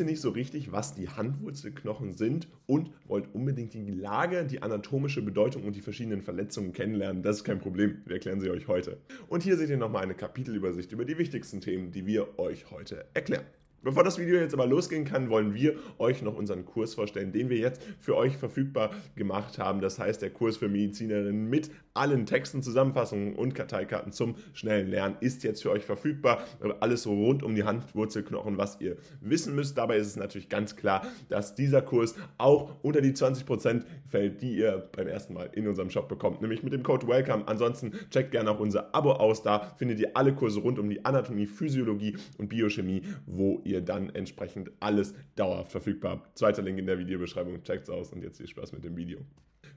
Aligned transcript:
ihr 0.00 0.06
nicht 0.06 0.20
so 0.20 0.30
richtig, 0.30 0.72
was 0.72 0.94
die 0.94 1.08
Handwurzelknochen 1.08 2.12
sind 2.12 2.48
und 2.66 2.90
wollt 3.06 3.34
unbedingt 3.34 3.74
die 3.74 3.90
Lage, 3.90 4.44
die 4.44 4.62
anatomische 4.62 5.22
Bedeutung 5.22 5.64
und 5.64 5.76
die 5.76 5.80
verschiedenen 5.80 6.22
Verletzungen 6.22 6.72
kennenlernen, 6.72 7.22
das 7.22 7.36
ist 7.36 7.44
kein 7.44 7.60
Problem. 7.60 8.02
Wir 8.06 8.14
erklären 8.14 8.40
sie 8.40 8.50
euch 8.50 8.68
heute. 8.68 8.98
Und 9.28 9.42
hier 9.42 9.56
seht 9.56 9.70
ihr 9.70 9.76
nochmal 9.76 10.02
eine 10.02 10.14
Kapitelübersicht 10.14 10.92
über 10.92 11.04
die 11.04 11.18
wichtigsten 11.18 11.60
Themen, 11.60 11.90
die 11.92 12.06
wir 12.06 12.38
euch 12.38 12.70
heute 12.70 13.06
erklären. 13.14 13.44
Bevor 13.80 14.02
das 14.02 14.18
Video 14.18 14.40
jetzt 14.40 14.54
aber 14.54 14.66
losgehen 14.66 15.04
kann, 15.04 15.30
wollen 15.30 15.54
wir 15.54 15.76
euch 15.98 16.20
noch 16.22 16.36
unseren 16.36 16.64
Kurs 16.64 16.94
vorstellen, 16.94 17.30
den 17.30 17.48
wir 17.48 17.58
jetzt 17.58 17.80
für 18.00 18.16
euch 18.16 18.36
verfügbar 18.36 18.90
gemacht 19.14 19.58
haben. 19.58 19.80
Das 19.80 20.00
heißt, 20.00 20.20
der 20.20 20.30
Kurs 20.30 20.56
für 20.56 20.68
Medizinerinnen 20.68 21.48
mit 21.48 21.70
allen 21.94 22.26
Texten, 22.26 22.60
Zusammenfassungen 22.60 23.34
und 23.34 23.54
Karteikarten 23.54 24.10
zum 24.10 24.34
schnellen 24.52 24.88
Lernen 24.88 25.16
ist 25.20 25.44
jetzt 25.44 25.62
für 25.62 25.70
euch 25.70 25.84
verfügbar. 25.84 26.42
Alles 26.80 27.06
rund 27.06 27.44
um 27.44 27.54
die 27.54 27.62
Handwurzelknochen, 27.62 28.58
was 28.58 28.80
ihr 28.80 28.96
wissen 29.20 29.54
müsst. 29.54 29.78
Dabei 29.78 29.98
ist 29.98 30.08
es 30.08 30.16
natürlich 30.16 30.48
ganz 30.48 30.74
klar, 30.74 31.06
dass 31.28 31.54
dieser 31.54 31.80
Kurs 31.80 32.16
auch 32.36 32.74
unter 32.82 33.00
die 33.00 33.12
20% 33.12 33.84
fällt, 34.08 34.42
die 34.42 34.56
ihr 34.56 34.88
beim 34.96 35.06
ersten 35.06 35.34
Mal 35.34 35.50
in 35.52 35.68
unserem 35.68 35.90
Shop 35.90 36.08
bekommt, 36.08 36.42
nämlich 36.42 36.64
mit 36.64 36.72
dem 36.72 36.82
Code 36.82 37.06
WELCOME. 37.06 37.46
Ansonsten 37.46 37.92
checkt 38.10 38.32
gerne 38.32 38.50
auch 38.50 38.58
unser 38.58 38.92
Abo 38.92 39.12
aus. 39.12 39.44
Da 39.44 39.72
findet 39.76 40.00
ihr 40.00 40.16
alle 40.16 40.34
Kurse 40.34 40.58
rund 40.60 40.80
um 40.80 40.90
die 40.90 41.04
Anatomie, 41.04 41.46
Physiologie 41.46 42.16
und 42.38 42.48
Biochemie, 42.48 43.02
wo 43.26 43.60
ihr 43.64 43.67
dann 43.74 44.10
entsprechend 44.10 44.70
alles 44.80 45.14
dauerhaft 45.36 45.72
verfügbar 45.72 46.12
habt. 46.12 46.38
Zweiter 46.38 46.62
Link 46.62 46.78
in 46.78 46.86
der 46.86 46.98
Videobeschreibung. 46.98 47.62
Checkt's 47.62 47.90
aus 47.90 48.12
und 48.12 48.22
jetzt 48.22 48.38
viel 48.38 48.48
Spaß 48.48 48.72
mit 48.72 48.84
dem 48.84 48.96
Video. 48.96 49.20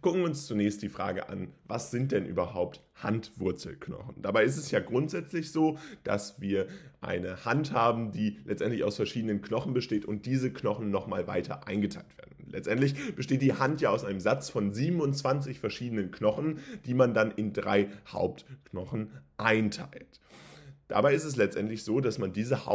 Gucken 0.02 0.22
wir 0.22 0.28
uns 0.28 0.48
zunächst 0.48 0.82
die 0.82 0.90
Frage 0.90 1.30
an, 1.30 1.50
was 1.68 1.92
sind 1.92 2.12
denn 2.12 2.26
überhaupt 2.26 2.82
Handwurzelknochen? 2.96 4.16
Dabei 4.24 4.44
ist 4.44 4.58
es 4.58 4.72
ja 4.72 4.80
grundsätzlich 4.80 5.52
so, 5.52 5.78
dass 6.04 6.42
wir 6.42 6.66
eine 7.02 7.46
Hand 7.46 7.72
haben, 7.72 8.12
die 8.12 8.40
letztendlich 8.46 8.84
aus 8.84 8.96
verschiedenen 8.96 9.44
Knochen 9.44 9.74
besteht 9.74 10.06
und 10.06 10.26
diese 10.26 10.52
Knochen 10.52 10.90
nochmal 10.90 11.28
weiter 11.28 11.68
eingeteilt 11.68 12.18
werden. 12.18 12.48
Letztendlich 12.50 13.16
besteht 13.16 13.44
die 13.44 13.54
Hand 13.54 13.80
ja 13.82 13.92
aus 13.92 14.04
einem 14.04 14.20
Satz 14.20 14.50
von 14.50 14.74
27 14.74 15.60
verschiedenen 15.60 16.10
Knochen, 16.10 16.60
die 16.86 16.96
man 16.96 17.14
dann 17.14 17.30
in 17.30 17.54
drei 17.54 17.90
Hauptknochen 18.08 19.12
einteilt. 19.38 20.20
Dabei 20.88 21.14
ist 21.14 21.24
es 21.24 21.36
letztendlich 21.36 21.84
so, 21.84 22.02
dass 22.02 22.18
man 22.18 22.34
diese 22.34 22.66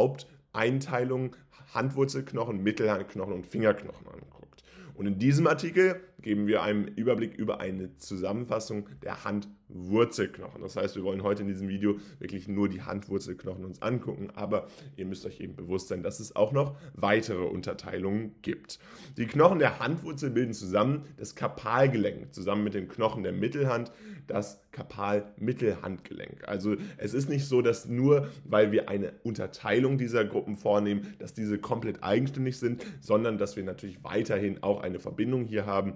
Haupteinteilung 0.57 1.35
Handwurzelknochen, 1.73 2.63
Mittelhandknochen 2.63 3.33
und 3.33 3.45
Fingerknochen 3.45 4.07
anguckt. 4.07 4.63
Und 4.95 5.05
in 5.05 5.19
diesem 5.19 5.45
Artikel 5.45 6.01
geben 6.21 6.47
wir 6.47 6.63
einen 6.63 6.87
Überblick 6.87 7.35
über 7.35 7.59
eine 7.59 7.95
Zusammenfassung 7.97 8.89
der 9.03 9.23
Handwurzelknochen. 9.23 10.61
Das 10.61 10.75
heißt, 10.75 10.95
wir 10.95 11.03
wollen 11.03 11.21
heute 11.21 11.43
in 11.43 11.47
diesem 11.47 11.69
Video 11.69 11.99
wirklich 12.19 12.47
nur 12.47 12.69
die 12.69 12.81
Handwurzelknochen 12.81 13.63
uns 13.63 13.81
angucken, 13.81 14.29
aber 14.33 14.67
ihr 14.95 15.05
müsst 15.05 15.25
euch 15.25 15.39
eben 15.39 15.55
bewusst 15.55 15.89
sein, 15.89 16.01
dass 16.01 16.19
es 16.19 16.35
auch 16.35 16.51
noch 16.51 16.75
weitere 16.93 17.43
Unterteilungen 17.43 18.35
gibt. 18.41 18.79
Die 19.17 19.27
Knochen 19.27 19.59
der 19.59 19.79
Handwurzel 19.79 20.31
bilden 20.31 20.53
zusammen 20.53 21.03
das 21.17 21.35
Kapalgelenk, 21.35 22.33
zusammen 22.33 22.63
mit 22.63 22.73
den 22.73 22.87
Knochen 22.87 23.21
der 23.21 23.33
Mittelhand 23.33 23.91
das 24.25 24.61
Kapal-Mittelhandgelenk. 24.71 26.47
Also 26.47 26.75
es 26.97 27.13
ist 27.13 27.29
nicht 27.29 27.45
so, 27.45 27.61
dass 27.61 27.87
nur 27.87 28.29
weil 28.43 28.71
wir 28.71 28.89
eine 28.89 29.13
Unterteilung 29.23 29.97
dieser 29.97 30.25
Gruppen 30.25 30.55
vornehmen, 30.55 31.15
dass 31.19 31.33
diese 31.33 31.57
komplett 31.57 32.03
eigenständig 32.03 32.57
sind, 32.57 32.83
sondern 33.01 33.37
dass 33.37 33.55
wir 33.55 33.63
natürlich 33.63 34.03
weiterhin 34.03 34.61
auch 34.63 34.81
eine 34.81 34.99
Verbindung 34.99 35.45
hier 35.45 35.65
haben 35.65 35.93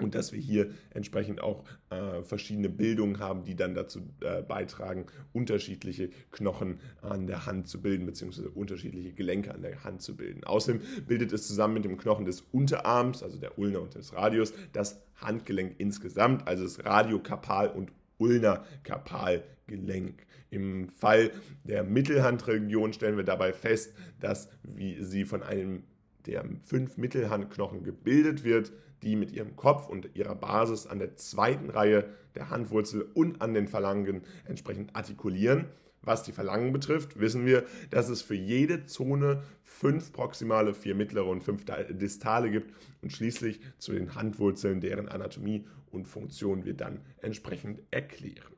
und 0.00 0.14
dass 0.14 0.32
wir 0.32 0.40
hier 0.40 0.70
entsprechend 0.90 1.40
auch 1.40 1.64
äh, 1.90 2.22
verschiedene 2.22 2.68
Bildungen 2.68 3.20
haben, 3.20 3.44
die 3.44 3.54
dann 3.54 3.74
dazu 3.74 4.00
äh, 4.20 4.42
beitragen, 4.42 5.06
unterschiedliche 5.32 6.10
Knochen 6.32 6.80
an 7.00 7.26
der 7.26 7.46
Hand 7.46 7.68
zu 7.68 7.80
bilden, 7.80 8.04
beziehungsweise 8.04 8.50
unterschiedliche 8.50 9.12
Gelenke 9.12 9.54
an 9.54 9.62
der 9.62 9.84
Hand 9.84 10.02
zu 10.02 10.16
bilden. 10.16 10.42
Außerdem 10.44 10.82
bildet 11.06 11.32
es 11.32 11.46
zusammen 11.46 11.74
mit 11.74 11.84
dem 11.84 11.96
Knochen 11.96 12.24
des 12.24 12.40
Unterarms, 12.40 13.22
also 13.22 13.38
der 13.38 13.58
Ulna 13.58 13.78
und 13.78 13.94
des 13.94 14.14
Radius, 14.14 14.52
das 14.72 15.00
Handgelenk 15.16 15.76
insgesamt, 15.78 16.46
also 16.48 16.64
das 16.64 16.84
Radiokapal- 16.84 17.72
und 17.72 17.92
Ulna-Kapalgelenk. 18.18 20.26
Im 20.50 20.88
Fall 20.88 21.30
der 21.64 21.84
Mittelhandregion 21.84 22.92
stellen 22.92 23.16
wir 23.16 23.24
dabei 23.24 23.52
fest, 23.52 23.92
dass 24.20 24.48
wie 24.62 25.02
sie 25.02 25.24
von 25.24 25.42
einem 25.42 25.82
der 26.26 26.44
fünf 26.62 26.96
Mittelhandknochen 26.96 27.82
gebildet 27.82 28.44
wird, 28.44 28.72
die 29.02 29.16
mit 29.16 29.32
ihrem 29.32 29.56
Kopf 29.56 29.88
und 29.88 30.14
ihrer 30.14 30.34
Basis 30.34 30.86
an 30.86 30.98
der 30.98 31.16
zweiten 31.16 31.70
Reihe 31.70 32.08
der 32.34 32.50
Handwurzel 32.50 33.02
und 33.14 33.40
an 33.42 33.54
den 33.54 33.68
Phalangen 33.68 34.22
entsprechend 34.46 34.94
artikulieren. 34.94 35.66
Was 36.02 36.22
die 36.22 36.32
Phalangen 36.32 36.72
betrifft, 36.72 37.18
wissen 37.18 37.46
wir, 37.46 37.64
dass 37.90 38.10
es 38.10 38.20
für 38.20 38.34
jede 38.34 38.84
Zone 38.84 39.42
fünf 39.62 40.12
proximale, 40.12 40.74
vier 40.74 40.94
mittlere 40.94 41.26
und 41.26 41.42
fünf 41.42 41.64
distale 41.90 42.50
gibt 42.50 42.74
und 43.00 43.10
schließlich 43.10 43.60
zu 43.78 43.92
den 43.92 44.14
Handwurzeln, 44.14 44.80
deren 44.80 45.08
Anatomie 45.08 45.64
und 45.90 46.06
Funktion 46.06 46.66
wir 46.66 46.74
dann 46.74 47.00
entsprechend 47.22 47.80
erklären. 47.90 48.54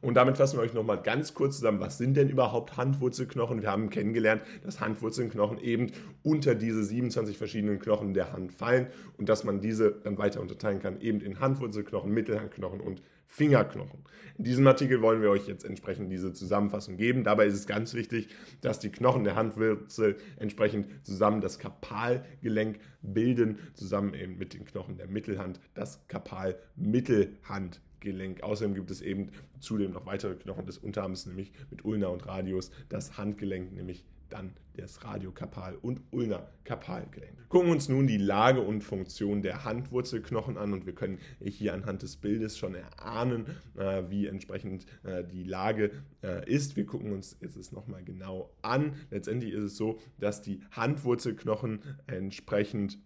Und 0.00 0.14
damit 0.14 0.36
fassen 0.36 0.58
wir 0.58 0.62
euch 0.62 0.74
nochmal 0.74 1.00
ganz 1.02 1.34
kurz 1.34 1.56
zusammen, 1.56 1.80
was 1.80 1.98
sind 1.98 2.16
denn 2.16 2.28
überhaupt 2.28 2.76
Handwurzelknochen? 2.76 3.62
Wir 3.62 3.70
haben 3.70 3.90
kennengelernt, 3.90 4.42
dass 4.64 4.80
Handwurzelknochen 4.80 5.58
eben 5.58 5.92
unter 6.22 6.54
diese 6.54 6.84
27 6.84 7.38
verschiedenen 7.38 7.78
Knochen 7.78 8.14
der 8.14 8.32
Hand 8.32 8.52
fallen 8.52 8.88
und 9.16 9.28
dass 9.28 9.44
man 9.44 9.60
diese 9.60 9.92
dann 9.92 10.18
weiter 10.18 10.40
unterteilen 10.40 10.80
kann, 10.80 11.00
eben 11.00 11.20
in 11.20 11.40
Handwurzelknochen, 11.40 12.12
Mittelhandknochen 12.12 12.80
und 12.80 13.02
Fingerknochen. 13.26 14.04
In 14.38 14.44
diesem 14.44 14.66
Artikel 14.66 15.02
wollen 15.02 15.20
wir 15.20 15.30
euch 15.30 15.48
jetzt 15.48 15.64
entsprechend 15.64 16.12
diese 16.12 16.32
Zusammenfassung 16.32 16.96
geben. 16.96 17.24
Dabei 17.24 17.46
ist 17.46 17.54
es 17.54 17.66
ganz 17.66 17.92
wichtig, 17.94 18.28
dass 18.60 18.78
die 18.78 18.90
Knochen 18.90 19.24
der 19.24 19.34
Handwurzel 19.34 20.16
entsprechend 20.38 20.86
zusammen 21.04 21.40
das 21.40 21.58
Kapalgelenk 21.58 22.78
bilden, 23.02 23.58
zusammen 23.74 24.14
eben 24.14 24.38
mit 24.38 24.54
den 24.54 24.64
Knochen 24.64 24.96
der 24.96 25.08
Mittelhand 25.08 25.60
das 25.74 26.06
Kapalmittelhandgelenk. 26.06 27.85
Gelenk. 28.00 28.42
Außerdem 28.42 28.74
gibt 28.74 28.90
es 28.90 29.00
eben 29.00 29.30
zudem 29.60 29.92
noch 29.92 30.06
weitere 30.06 30.34
Knochen 30.34 30.66
des 30.66 30.78
Unterarms, 30.78 31.26
nämlich 31.26 31.52
mit 31.70 31.84
Ulna 31.84 32.08
und 32.08 32.26
Radius, 32.26 32.70
das 32.88 33.16
Handgelenk, 33.18 33.72
nämlich 33.72 34.04
dann 34.28 34.52
das 34.74 35.02
Radiokapal- 35.02 35.76
und 35.76 36.00
Ulna-Kapalgelenk. 36.10 37.48
Gucken 37.48 37.68
wir 37.68 37.74
uns 37.74 37.88
nun 37.88 38.06
die 38.06 38.18
Lage 38.18 38.60
und 38.60 38.82
Funktion 38.82 39.42
der 39.42 39.64
Handwurzelknochen 39.64 40.58
an 40.58 40.72
und 40.72 40.84
wir 40.84 40.94
können 40.94 41.18
hier 41.40 41.72
anhand 41.72 42.02
des 42.02 42.16
Bildes 42.16 42.58
schon 42.58 42.74
erahnen, 42.74 43.46
äh, 43.76 44.02
wie 44.08 44.26
entsprechend 44.26 44.86
äh, 45.04 45.24
die 45.24 45.44
Lage 45.44 45.92
äh, 46.22 46.48
ist. 46.50 46.76
Wir 46.76 46.86
gucken 46.86 47.12
uns 47.12 47.36
jetzt 47.40 47.56
es 47.56 47.72
nochmal 47.72 48.02
genau 48.02 48.50
an. 48.62 48.96
Letztendlich 49.10 49.52
ist 49.52 49.64
es 49.64 49.76
so, 49.76 49.98
dass 50.18 50.42
die 50.42 50.60
Handwurzelknochen 50.72 51.80
entsprechend 52.06 52.98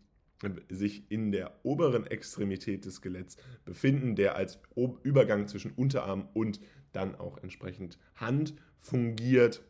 sich 0.68 1.10
in 1.10 1.32
der 1.32 1.52
oberen 1.64 2.06
Extremität 2.06 2.84
des 2.84 2.96
Skeletts 2.96 3.36
befinden, 3.64 4.16
der 4.16 4.36
als 4.36 4.58
Übergang 5.02 5.46
zwischen 5.46 5.72
Unterarm 5.72 6.28
und 6.32 6.60
dann 6.92 7.14
auch 7.14 7.38
entsprechend 7.38 7.98
Hand 8.16 8.54
fungiert. 8.78 9.62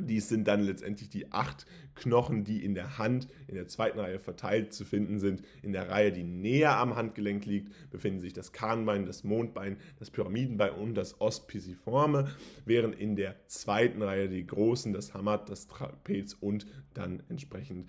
Dies 0.00 0.28
sind 0.28 0.48
dann 0.48 0.60
letztendlich 0.60 1.08
die 1.08 1.30
acht 1.30 1.66
Knochen, 1.94 2.42
die 2.42 2.64
in 2.64 2.74
der 2.74 2.98
Hand 2.98 3.28
in 3.46 3.54
der 3.54 3.68
zweiten 3.68 4.00
Reihe 4.00 4.18
verteilt 4.18 4.72
zu 4.72 4.84
finden 4.84 5.20
sind. 5.20 5.42
In 5.62 5.72
der 5.72 5.88
Reihe, 5.88 6.10
die 6.10 6.24
näher 6.24 6.76
am 6.78 6.96
Handgelenk 6.96 7.46
liegt, 7.46 7.72
befinden 7.90 8.18
sich 8.18 8.32
das 8.32 8.52
Kahnbein, 8.52 9.06
das 9.06 9.22
Mondbein, 9.22 9.76
das 10.00 10.10
Pyramidenbein 10.10 10.72
und 10.72 10.94
das 10.96 11.20
Ospiciforme, 11.20 12.28
während 12.64 12.96
in 12.96 13.14
der 13.14 13.36
zweiten 13.46 14.02
Reihe 14.02 14.28
die 14.28 14.44
großen, 14.44 14.92
das 14.92 15.14
Hamad, 15.14 15.48
das 15.48 15.68
Trapez 15.68 16.34
und 16.34 16.66
dann 16.92 17.22
entsprechend 17.28 17.88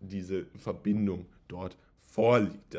diese 0.00 0.46
Verbindung 0.56 1.26
dort 1.48 1.76
vorliegt. 2.18 2.76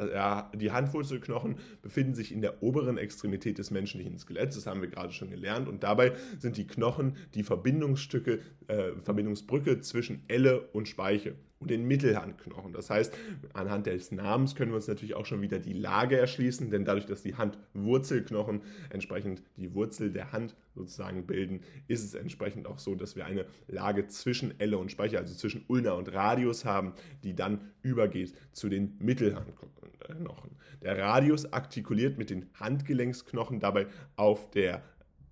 Die 0.56 0.72
Handwurzelknochen 0.72 1.57
befinden 1.81 2.16
sich 2.16 2.31
in 2.31 2.41
der 2.41 2.62
oberen 2.62 2.97
Extremität 2.97 3.57
des 3.57 3.72
menschlichen 3.72 4.18
Skeletts, 4.18 4.56
das 4.56 4.68
haben 4.68 4.81
wir 4.81 4.90
gerade 4.90 5.13
schon 5.13 5.29
gelernt, 5.29 5.68
und 5.68 5.84
dabei 5.84 6.13
sind 6.40 6.58
die 6.58 6.68
Knochen 6.68 7.16
die 7.35 7.44
Verbindungsstücke, 7.44 8.40
äh, 8.68 8.91
Verbindungsbrücke 9.02 9.79
zwischen 9.81 10.24
Elle 10.28 10.62
und 10.74 10.88
Speiche 10.88 11.35
und 11.59 11.70
den 11.70 11.86
Mittelhandknochen. 11.86 12.72
Das 12.72 12.90
heißt, 12.90 13.14
anhand 13.53 13.85
des 13.85 14.11
Namens 14.11 14.56
können 14.56 14.72
wir 14.72 14.78
uns 14.78 14.88
natürlich 14.88 15.16
auch 15.16 15.26
schon 15.26 15.41
wieder 15.41 15.59
die 15.59 15.73
Lage 15.73 16.17
erschließen, 16.17 16.72
denn 16.72 16.85
dadurch, 16.85 17.06
dass 17.06 17.22
die 17.22 17.35
Handwurzelknochen 17.35 18.61
entsprechend 18.90 19.44
die 19.58 19.73
Wurzel 19.73 20.11
der 20.11 20.32
Hand 20.32 20.56
sozusagen 20.73 21.26
bilden, 21.28 21.61
ist 21.88 22.03
es 22.03 22.14
entsprechend 22.14 22.66
auch 22.66 22.79
so, 22.79 22.96
dass 22.96 23.17
wir 23.17 23.26
eine 23.26 23.46
Lage 23.67 24.08
zwischen 24.08 24.58
Elle 24.59 24.78
und 24.78 24.91
Speicher, 24.91 25.20
also 25.20 25.35
zwischen 25.35 25.66
Ulna 25.67 25.91
und 25.91 26.14
Radius 26.14 26.64
haben, 26.64 26.94
die 27.23 27.35
dann 27.35 27.59
übergeht 27.82 28.34
zu 28.53 28.70
den 28.70 28.96
Mittelhandknochen. 29.00 30.52
Der 30.82 30.97
Radius 30.97 31.52
artikuliert 31.52 32.17
mit 32.17 32.29
den 32.29 32.46
Handgelenksknochen 32.53 33.59
dabei 33.59 33.88
auf 34.16 34.50
der 34.52 34.82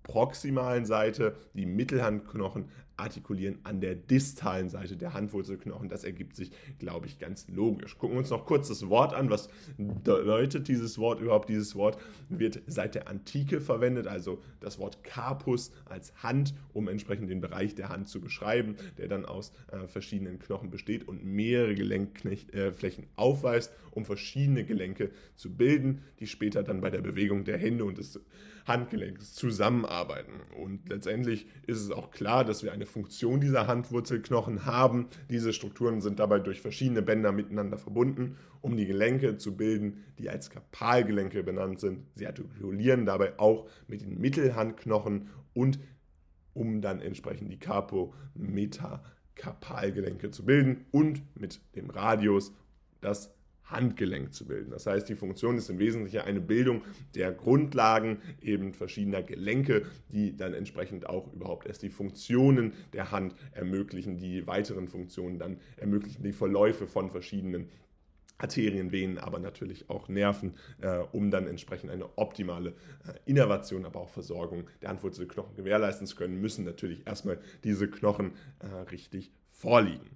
proximalen 0.02 0.84
Seite, 0.84 1.36
die 1.54 1.66
Mittelhandknochen 1.66 2.70
artikulieren 2.98 3.58
an 3.62 3.80
der 3.80 3.94
distalen 3.94 4.68
Seite 4.68 4.96
der 4.96 5.14
Handwurzelknochen. 5.14 5.88
Das 5.88 6.04
ergibt 6.04 6.36
sich, 6.36 6.50
glaube 6.78 7.06
ich, 7.06 7.18
ganz 7.18 7.46
logisch. 7.48 7.96
Gucken 7.96 8.16
wir 8.16 8.20
uns 8.20 8.30
noch 8.30 8.44
kurz 8.44 8.68
das 8.68 8.88
Wort 8.88 9.14
an. 9.14 9.30
Was 9.30 9.48
bedeutet 9.76 10.68
dieses 10.68 10.98
Wort 10.98 11.20
überhaupt? 11.20 11.48
Dieses 11.48 11.74
Wort 11.76 11.98
wird 12.28 12.60
seit 12.66 12.94
der 12.94 13.08
Antike 13.08 13.60
verwendet, 13.60 14.06
also 14.06 14.42
das 14.60 14.78
Wort 14.78 15.04
Carpus 15.04 15.72
als 15.84 16.12
Hand, 16.22 16.54
um 16.72 16.88
entsprechend 16.88 17.30
den 17.30 17.40
Bereich 17.40 17.74
der 17.74 17.88
Hand 17.88 18.08
zu 18.08 18.20
beschreiben, 18.20 18.76
der 18.98 19.08
dann 19.08 19.24
aus 19.24 19.52
äh, 19.70 19.86
verschiedenen 19.86 20.38
Knochen 20.38 20.70
besteht 20.70 21.06
und 21.06 21.24
mehrere 21.24 21.74
Gelenkflächen 21.74 23.04
äh, 23.04 23.08
aufweist, 23.16 23.72
um 23.92 24.04
verschiedene 24.04 24.64
Gelenke 24.64 25.10
zu 25.36 25.54
bilden, 25.54 26.02
die 26.20 26.26
später 26.26 26.62
dann 26.62 26.80
bei 26.80 26.90
der 26.90 27.00
Bewegung 27.00 27.44
der 27.44 27.58
Hände 27.58 27.84
und 27.84 27.98
des 27.98 28.20
Handgelenks 28.66 29.34
zusammenarbeiten. 29.34 30.32
Und 30.56 30.88
letztendlich 30.88 31.46
ist 31.66 31.80
es 31.80 31.90
auch 31.90 32.10
klar, 32.10 32.44
dass 32.44 32.62
wir 32.62 32.72
eine 32.72 32.86
Funktion 32.88 33.40
dieser 33.40 33.68
Handwurzelknochen 33.68 34.66
haben. 34.66 35.06
Diese 35.30 35.52
Strukturen 35.52 36.00
sind 36.00 36.18
dabei 36.18 36.40
durch 36.40 36.60
verschiedene 36.60 37.02
Bänder 37.02 37.30
miteinander 37.30 37.78
verbunden, 37.78 38.36
um 38.60 38.76
die 38.76 38.86
Gelenke 38.86 39.36
zu 39.36 39.56
bilden, 39.56 40.02
die 40.18 40.28
als 40.28 40.50
Kapalgelenke 40.50 41.44
benannt 41.44 41.78
sind. 41.80 42.04
Sie 42.14 42.26
artikulieren 42.26 43.06
dabei 43.06 43.38
auch 43.38 43.68
mit 43.86 44.02
den 44.02 44.20
Mittelhandknochen 44.20 45.28
und 45.54 45.78
um 46.54 46.80
dann 46.80 47.00
entsprechend 47.00 47.52
die 47.52 47.60
Carpometakarpalgelenke 47.60 50.32
zu 50.32 50.44
bilden 50.44 50.86
und 50.90 51.22
mit 51.38 51.60
dem 51.76 51.90
Radius 51.90 52.52
das 53.00 53.32
Handgelenk 53.70 54.32
zu 54.34 54.46
bilden. 54.46 54.70
Das 54.70 54.86
heißt, 54.86 55.08
die 55.08 55.14
Funktion 55.14 55.56
ist 55.56 55.70
im 55.70 55.78
Wesentlichen 55.78 56.20
eine 56.20 56.40
Bildung 56.40 56.82
der 57.14 57.32
Grundlagen 57.32 58.18
eben 58.40 58.72
verschiedener 58.72 59.22
Gelenke, 59.22 59.86
die 60.08 60.36
dann 60.36 60.54
entsprechend 60.54 61.08
auch 61.08 61.32
überhaupt 61.32 61.66
erst 61.66 61.82
die 61.82 61.90
Funktionen 61.90 62.72
der 62.92 63.10
Hand 63.10 63.34
ermöglichen, 63.52 64.16
die 64.16 64.46
weiteren 64.46 64.88
Funktionen 64.88 65.38
dann 65.38 65.58
ermöglichen, 65.76 66.22
die 66.22 66.32
Verläufe 66.32 66.86
von 66.86 67.10
verschiedenen 67.10 67.68
Arterien, 68.38 68.92
Venen, 68.92 69.18
aber 69.18 69.40
natürlich 69.40 69.90
auch 69.90 70.08
Nerven, 70.08 70.54
äh, 70.80 70.98
um 71.12 71.30
dann 71.30 71.46
entsprechend 71.48 71.90
eine 71.90 72.16
optimale 72.16 72.70
äh, 72.70 73.12
Innervation, 73.26 73.84
aber 73.84 74.00
auch 74.00 74.08
Versorgung 74.08 74.68
der 74.80 74.90
Handwurzelknochen 74.90 75.56
gewährleisten 75.56 76.06
zu 76.06 76.14
können, 76.14 76.40
müssen 76.40 76.64
natürlich 76.64 77.04
erstmal 77.06 77.40
diese 77.64 77.90
Knochen 77.90 78.32
äh, 78.60 78.66
richtig 78.90 79.32
vorliegen. 79.50 80.08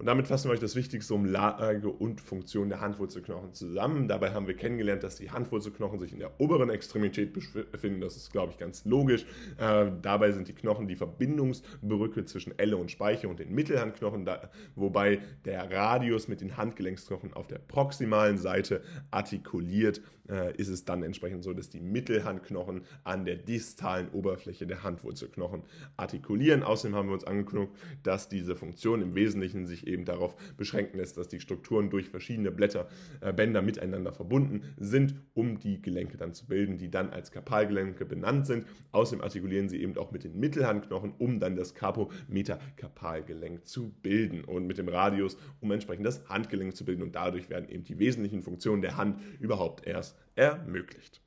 Und 0.00 0.06
damit 0.06 0.28
fassen 0.28 0.48
wir 0.48 0.54
euch 0.54 0.60
das 0.60 0.76
Wichtigste 0.76 1.12
um 1.12 1.26
Lage 1.26 1.90
und 1.90 2.22
Funktion 2.22 2.70
der 2.70 2.80
Handwurzelknochen 2.80 3.52
zusammen. 3.52 4.08
Dabei 4.08 4.32
haben 4.32 4.46
wir 4.46 4.56
kennengelernt, 4.56 5.02
dass 5.02 5.16
die 5.16 5.30
Handwurzelknochen 5.30 5.98
sich 5.98 6.14
in 6.14 6.20
der 6.20 6.40
oberen 6.40 6.70
Extremität 6.70 7.34
befinden. 7.34 8.00
Das 8.00 8.16
ist, 8.16 8.32
glaube 8.32 8.50
ich, 8.50 8.56
ganz 8.56 8.86
logisch. 8.86 9.26
Äh, 9.58 9.90
dabei 10.00 10.32
sind 10.32 10.48
die 10.48 10.54
Knochen 10.54 10.88
die 10.88 10.96
Verbindungsbrücke 10.96 12.24
zwischen 12.24 12.58
Elle 12.58 12.78
und 12.78 12.90
Speiche 12.90 13.28
und 13.28 13.40
den 13.40 13.54
Mittelhandknochen, 13.54 14.24
da, 14.24 14.48
wobei 14.74 15.20
der 15.44 15.70
Radius 15.70 16.28
mit 16.28 16.40
den 16.40 16.56
Handgelenksknochen 16.56 17.34
auf 17.34 17.46
der 17.46 17.58
proximalen 17.58 18.38
Seite 18.38 18.80
artikuliert 19.10 20.00
äh, 20.30 20.54
ist 20.56 20.68
es 20.68 20.84
dann 20.84 21.02
entsprechend 21.02 21.42
so, 21.42 21.52
dass 21.52 21.68
die 21.68 21.80
Mittelhandknochen 21.80 22.82
an 23.04 23.24
der 23.24 23.36
distalen 23.36 24.08
Oberfläche 24.10 24.66
der 24.66 24.82
Handwurzelknochen 24.82 25.62
artikulieren. 25.96 26.62
Außerdem 26.62 26.96
haben 26.96 27.08
wir 27.08 27.14
uns 27.14 27.24
angeguckt, 27.24 27.76
dass 28.02 28.28
diese 28.28 28.56
Funktion 28.56 29.02
im 29.02 29.14
Wesentlichen 29.14 29.66
sich 29.66 29.86
eben 29.86 30.04
darauf 30.04 30.36
beschränken 30.56 30.98
lässt, 30.98 31.16
dass 31.16 31.28
die 31.28 31.40
Strukturen 31.40 31.90
durch 31.90 32.08
verschiedene 32.08 32.50
Blätter, 32.50 32.88
äh, 33.20 33.32
Bänder 33.32 33.62
miteinander 33.62 34.12
verbunden 34.12 34.62
sind, 34.78 35.14
um 35.34 35.58
die 35.58 35.82
Gelenke 35.82 36.16
dann 36.16 36.34
zu 36.34 36.46
bilden, 36.46 36.78
die 36.78 36.90
dann 36.90 37.10
als 37.10 37.32
Karpalgelenke 37.32 38.04
benannt 38.04 38.46
sind. 38.46 38.66
Außerdem 38.92 39.22
artikulieren 39.22 39.68
sie 39.68 39.82
eben 39.82 39.96
auch 39.96 40.12
mit 40.12 40.24
den 40.24 40.38
Mittelhandknochen, 40.38 41.12
um 41.18 41.40
dann 41.40 41.56
das 41.56 41.74
Carpometakarpalgelenk 41.74 43.66
zu 43.66 43.90
bilden 44.02 44.44
und 44.44 44.66
mit 44.66 44.78
dem 44.78 44.88
Radius, 44.88 45.36
um 45.60 45.70
entsprechend 45.72 46.06
das 46.06 46.28
Handgelenk 46.28 46.76
zu 46.76 46.84
bilden. 46.84 47.02
Und 47.02 47.14
dadurch 47.14 47.50
werden 47.50 47.68
eben 47.68 47.84
die 47.84 47.98
wesentlichen 47.98 48.42
Funktionen 48.42 48.82
der 48.82 48.96
Hand 48.96 49.20
überhaupt 49.40 49.86
erst 49.86 50.16
ermöglicht. 50.34 51.20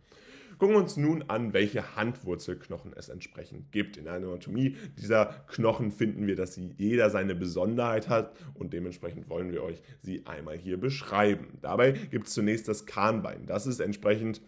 Gucken 0.58 0.76
wir 0.76 0.82
uns 0.82 0.98
nun 0.98 1.24
an, 1.24 1.52
welche 1.54 1.96
Handwurzelknochen 1.96 2.94
es 2.96 3.10
entsprechend 3.10 3.72
gibt. 3.72 3.98
In 3.98 4.06
der 4.06 4.14
Anatomie 4.14 4.78
dieser 4.98 5.44
Knochen 5.48 5.92
finden 5.92 6.28
wir, 6.28 6.36
dass 6.36 6.56
jeder 6.78 7.10
seine 7.10 7.36
Besonderheit 7.36 8.08
hat 8.08 8.34
und 8.54 8.72
dementsprechend 8.72 9.30
wollen 9.30 9.52
wir 9.52 9.64
euch 9.64 9.82
sie 10.02 10.26
einmal 10.26 10.58
hier 10.58 10.80
beschreiben. 10.80 11.58
Dabei 11.62 11.92
gibt 11.92 12.28
es 12.28 12.34
zunächst 12.34 12.68
das 12.68 12.86
Kahnbein. 12.86 13.46
Das 13.46 13.68
ist 13.68 13.80
entsprechend 13.80 14.42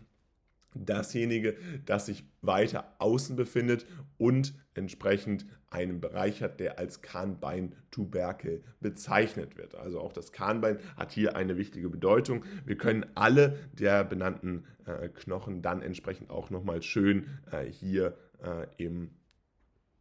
dasjenige, 0.75 1.55
das 1.85 2.05
sich 2.05 2.23
weiter 2.41 2.95
außen 2.99 3.35
befindet 3.35 3.85
und 4.17 4.53
entsprechend 4.73 5.45
einen 5.75 5.99
Bereich 5.99 6.41
hat, 6.41 6.61
der 6.61 6.79
als 6.79 7.01
Kahnbeintuberkel 7.01 8.63
bezeichnet 8.79 9.57
wird. 9.57 9.75
Also 9.75 9.99
auch 9.99 10.13
das 10.13 10.31
Kahnbein 10.31 10.79
hat 10.95 11.11
hier 11.11 11.35
eine 11.35 11.57
wichtige 11.57 11.89
Bedeutung. 11.89 12.45
Wir 12.65 12.77
können 12.77 13.05
alle 13.13 13.59
der 13.73 14.05
benannten 14.05 14.63
äh, 14.85 15.09
Knochen 15.09 15.61
dann 15.61 15.81
entsprechend 15.81 16.29
auch 16.29 16.49
nochmal 16.49 16.81
schön 16.81 17.27
äh, 17.51 17.65
hier 17.65 18.17
äh, 18.41 18.67
im, 18.77 19.11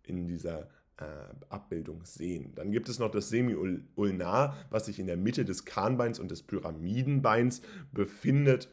in 0.05 0.29
dieser 0.29 0.69
äh, 0.99 1.05
Abbildung 1.49 2.05
sehen. 2.05 2.55
Dann 2.55 2.71
gibt 2.71 2.89
es 2.89 3.01
noch 3.01 3.11
das 3.11 3.29
Semiulnar, 3.29 4.57
was 4.71 4.87
sich 4.87 5.01
in 5.01 5.09
der 5.09 5.17
Mitte 5.17 5.45
des 5.45 5.65
Kahnbeins 5.65 6.21
und 6.21 6.31
des 6.31 6.45
Pyramidenbeins 6.45 7.63
befindet 7.91 8.69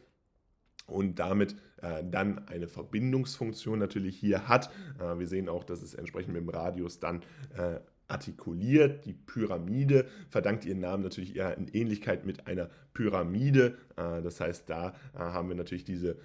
und 0.86 1.18
damit 1.18 1.56
äh, 1.82 2.04
dann 2.08 2.46
eine 2.48 2.68
Verbindungsfunktion 2.68 3.78
natürlich 3.78 4.16
hier 4.16 4.48
hat. 4.48 4.70
Äh, 5.00 5.18
wir 5.18 5.26
sehen 5.26 5.48
auch, 5.48 5.64
dass 5.64 5.82
es 5.82 5.94
entsprechend 5.94 6.32
mit 6.32 6.42
dem 6.42 6.48
Radius 6.48 7.00
dann 7.00 7.22
äh, 7.56 7.80
artikuliert. 8.06 9.04
Die 9.04 9.12
Pyramide 9.12 10.06
verdankt 10.28 10.64
ihren 10.64 10.80
Namen 10.80 11.02
natürlich 11.02 11.34
eher 11.34 11.56
in 11.56 11.68
Ähnlichkeit 11.68 12.24
mit 12.26 12.46
einer 12.46 12.68
Pyramide. 12.92 13.78
Das 13.96 14.38
heißt, 14.38 14.68
da 14.68 14.92
haben 15.14 15.48
wir 15.48 15.54
natürlich 15.54 15.84
diese 15.84 16.18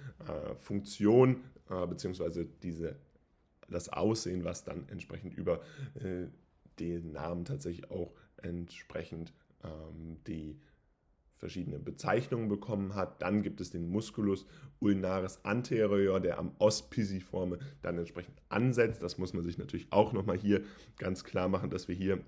Funktion 0.60 1.44
beziehungsweise 1.88 2.46
das 3.70 3.88
Aussehen, 3.88 4.44
was 4.44 4.64
dann 4.64 4.86
entsprechend 4.90 5.38
über 5.38 5.62
den 6.78 7.12
Namen 7.12 7.46
tatsächlich 7.46 7.90
auch 7.90 8.12
entsprechend 8.42 9.32
ähm, 9.64 10.18
die 10.26 10.58
verschiedene 11.38 11.78
Bezeichnungen 11.78 12.48
bekommen 12.48 12.94
hat. 12.94 13.22
Dann 13.22 13.42
gibt 13.42 13.60
es 13.60 13.70
den 13.70 13.88
Musculus 13.88 14.46
ulnaris 14.80 15.40
anterior, 15.44 16.20
der 16.20 16.38
am 16.38 16.52
Os 16.58 16.90
pisiforme 16.90 17.58
dann 17.82 17.98
entsprechend 17.98 18.36
ansetzt. 18.48 19.02
Das 19.02 19.18
muss 19.18 19.32
man 19.32 19.44
sich 19.44 19.58
natürlich 19.58 19.86
auch 19.90 20.12
nochmal 20.12 20.36
hier 20.36 20.62
ganz 20.98 21.24
klar 21.24 21.48
machen, 21.48 21.70
dass 21.70 21.88
wir 21.88 21.94
hier 21.94 22.20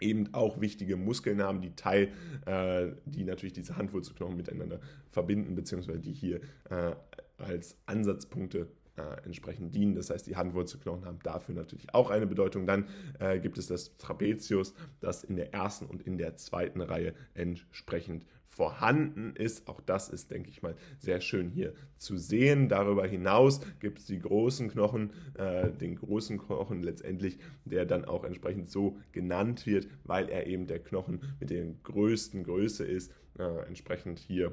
eben 0.00 0.32
auch 0.34 0.60
wichtige 0.60 0.96
Muskeln 0.96 1.42
haben, 1.42 1.60
die 1.60 1.74
Teil, 1.74 2.12
äh, 2.44 2.92
die 3.06 3.24
natürlich 3.24 3.54
diese 3.54 3.76
Handwurzelknochen 3.76 4.36
miteinander 4.36 4.80
verbinden, 5.10 5.54
beziehungsweise 5.54 6.00
die 6.00 6.12
hier 6.12 6.40
äh, 6.70 6.94
als 7.38 7.76
Ansatzpunkte 7.86 8.68
äh, 8.96 9.24
entsprechend 9.24 9.74
dienen. 9.74 9.94
Das 9.94 10.10
heißt, 10.10 10.26
die 10.26 10.36
Handwurzelknochen 10.36 11.04
haben 11.04 11.18
dafür 11.22 11.54
natürlich 11.54 11.92
auch 11.94 12.10
eine 12.10 12.26
Bedeutung. 12.26 12.66
Dann 12.66 12.86
äh, 13.18 13.38
gibt 13.38 13.58
es 13.58 13.66
das 13.66 13.96
Trapezius, 13.98 14.74
das 15.00 15.22
in 15.24 15.36
der 15.36 15.52
ersten 15.52 15.86
und 15.86 16.02
in 16.02 16.18
der 16.18 16.36
zweiten 16.36 16.80
Reihe 16.80 17.14
entsprechend 17.34 18.24
vorhanden 18.56 19.36
ist. 19.36 19.68
Auch 19.68 19.82
das 19.82 20.08
ist, 20.08 20.30
denke 20.30 20.48
ich 20.48 20.62
mal, 20.62 20.74
sehr 20.98 21.20
schön 21.20 21.50
hier 21.50 21.74
zu 21.98 22.16
sehen. 22.16 22.70
Darüber 22.70 23.06
hinaus 23.06 23.60
gibt 23.80 23.98
es 23.98 24.06
die 24.06 24.18
großen 24.18 24.70
Knochen, 24.70 25.10
äh, 25.34 25.70
den 25.70 25.96
großen 25.96 26.38
Knochen 26.38 26.82
letztendlich, 26.82 27.38
der 27.66 27.84
dann 27.84 28.06
auch 28.06 28.24
entsprechend 28.24 28.70
so 28.70 28.96
genannt 29.12 29.66
wird, 29.66 29.88
weil 30.04 30.30
er 30.30 30.46
eben 30.46 30.66
der 30.66 30.78
Knochen 30.78 31.20
mit 31.38 31.50
der 31.50 31.66
größten 31.82 32.44
Größe 32.44 32.86
ist, 32.86 33.12
äh, 33.38 33.66
entsprechend 33.66 34.18
hier 34.18 34.52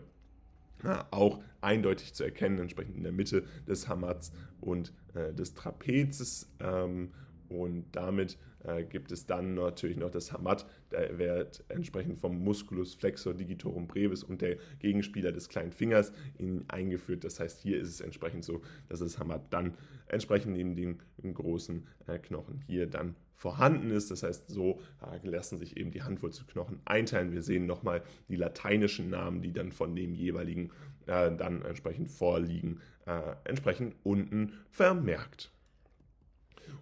ja, 0.84 1.08
auch 1.12 1.42
eindeutig 1.62 2.14
zu 2.14 2.26
erkennen, 2.26 2.60
entsprechend 2.60 2.98
in 2.98 3.04
der 3.04 3.14
Mitte 3.14 3.46
des 3.70 3.88
Hamats 3.88 4.34
und 4.60 4.92
äh, 5.14 5.34
des 5.34 5.54
Trapezes. 5.54 6.52
Ähm, 6.60 7.12
und 7.48 7.86
damit 7.94 8.38
äh, 8.64 8.84
gibt 8.84 9.12
es 9.12 9.26
dann 9.26 9.56
natürlich 9.56 9.98
noch 9.98 10.12
das 10.12 10.32
Hamat, 10.32 10.66
der 10.92 11.18
wird 11.18 11.64
entsprechend 11.70 12.20
vom 12.20 12.44
Musculus 12.44 12.94
flexor 12.94 13.34
digitorum 13.34 13.88
brevis 13.88 14.24
und 14.24 14.42
der 14.42 14.58
Gegenspieler 14.80 15.32
des 15.32 15.50
kleinen 15.50 15.72
Fingers 15.72 16.12
in, 16.38 16.66
eingeführt. 16.70 17.24
Das 17.24 17.40
heißt, 17.40 17.62
hier 17.62 17.80
ist 17.80 17.90
es 17.90 18.02
entsprechend 18.02 18.44
so, 18.44 18.62
dass 18.90 19.00
das 19.00 19.20
Hamat 19.20 19.42
dann 19.52 19.74
entsprechend 20.08 20.54
neben 20.54 20.76
den 20.76 21.00
großen 21.34 21.88
äh, 22.08 22.18
Knochen 22.20 22.62
hier 22.68 22.88
dann 22.88 23.16
vorhanden 23.36 23.92
ist. 23.92 24.10
Das 24.12 24.24
heißt, 24.24 24.50
so 24.50 24.80
äh, 25.02 25.28
lassen 25.28 25.60
sich 25.60 25.78
eben 25.78 25.92
die 25.92 26.04
Handwurzelknochen 26.04 26.80
einteilen. 26.86 27.32
Wir 27.32 27.42
sehen 27.42 27.66
nochmal 27.66 28.02
die 28.30 28.36
lateinischen 28.36 29.10
Namen, 29.10 29.42
die 29.42 29.52
dann 29.52 29.72
von 29.72 29.96
dem 29.96 30.14
jeweiligen 30.14 30.72
äh, 31.08 31.36
dann 31.36 31.64
entsprechend 31.64 32.10
vorliegen, 32.10 32.80
äh, 33.06 33.36
entsprechend 33.44 33.96
unten 34.04 34.54
vermerkt. 34.70 35.53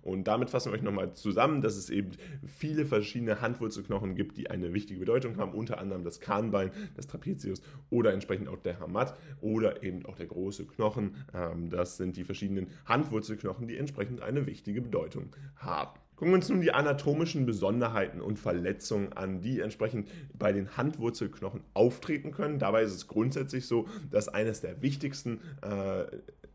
Und 0.01 0.25
damit 0.25 0.49
fassen 0.49 0.71
wir 0.71 0.75
euch 0.75 0.83
nochmal 0.83 1.13
zusammen, 1.13 1.61
dass 1.61 1.75
es 1.75 1.89
eben 1.89 2.11
viele 2.45 2.85
verschiedene 2.85 3.41
Handwurzelknochen 3.41 4.15
gibt, 4.15 4.37
die 4.37 4.49
eine 4.49 4.73
wichtige 4.73 4.99
Bedeutung 4.99 5.37
haben, 5.37 5.53
unter 5.53 5.79
anderem 5.79 6.03
das 6.03 6.19
Kahnbein, 6.19 6.71
das 6.95 7.07
Trapezius 7.07 7.61
oder 7.89 8.13
entsprechend 8.13 8.49
auch 8.49 8.59
der 8.59 8.79
Hamat 8.79 9.15
oder 9.41 9.83
eben 9.83 10.05
auch 10.05 10.15
der 10.15 10.27
große 10.27 10.65
Knochen. 10.65 11.15
Ähm, 11.33 11.69
das 11.69 11.97
sind 11.97 12.17
die 12.17 12.23
verschiedenen 12.23 12.67
Handwurzelknochen, 12.85 13.67
die 13.67 13.77
entsprechend 13.77 14.21
eine 14.21 14.45
wichtige 14.45 14.81
Bedeutung 14.81 15.35
haben. 15.57 15.99
Gucken 16.21 16.33
wir 16.33 16.35
uns 16.35 16.49
nun 16.49 16.61
die 16.61 16.71
anatomischen 16.71 17.47
Besonderheiten 17.47 18.21
und 18.21 18.37
Verletzungen 18.37 19.11
an, 19.13 19.41
die 19.41 19.59
entsprechend 19.59 20.07
bei 20.37 20.53
den 20.53 20.77
Handwurzelknochen 20.77 21.63
auftreten 21.73 22.29
können. 22.29 22.59
Dabei 22.59 22.83
ist 22.83 22.93
es 22.93 23.07
grundsätzlich 23.07 23.65
so, 23.65 23.87
dass 24.11 24.27
eines 24.27 24.61
der 24.61 24.83
wichtigsten 24.83 25.39
äh, 25.63 26.03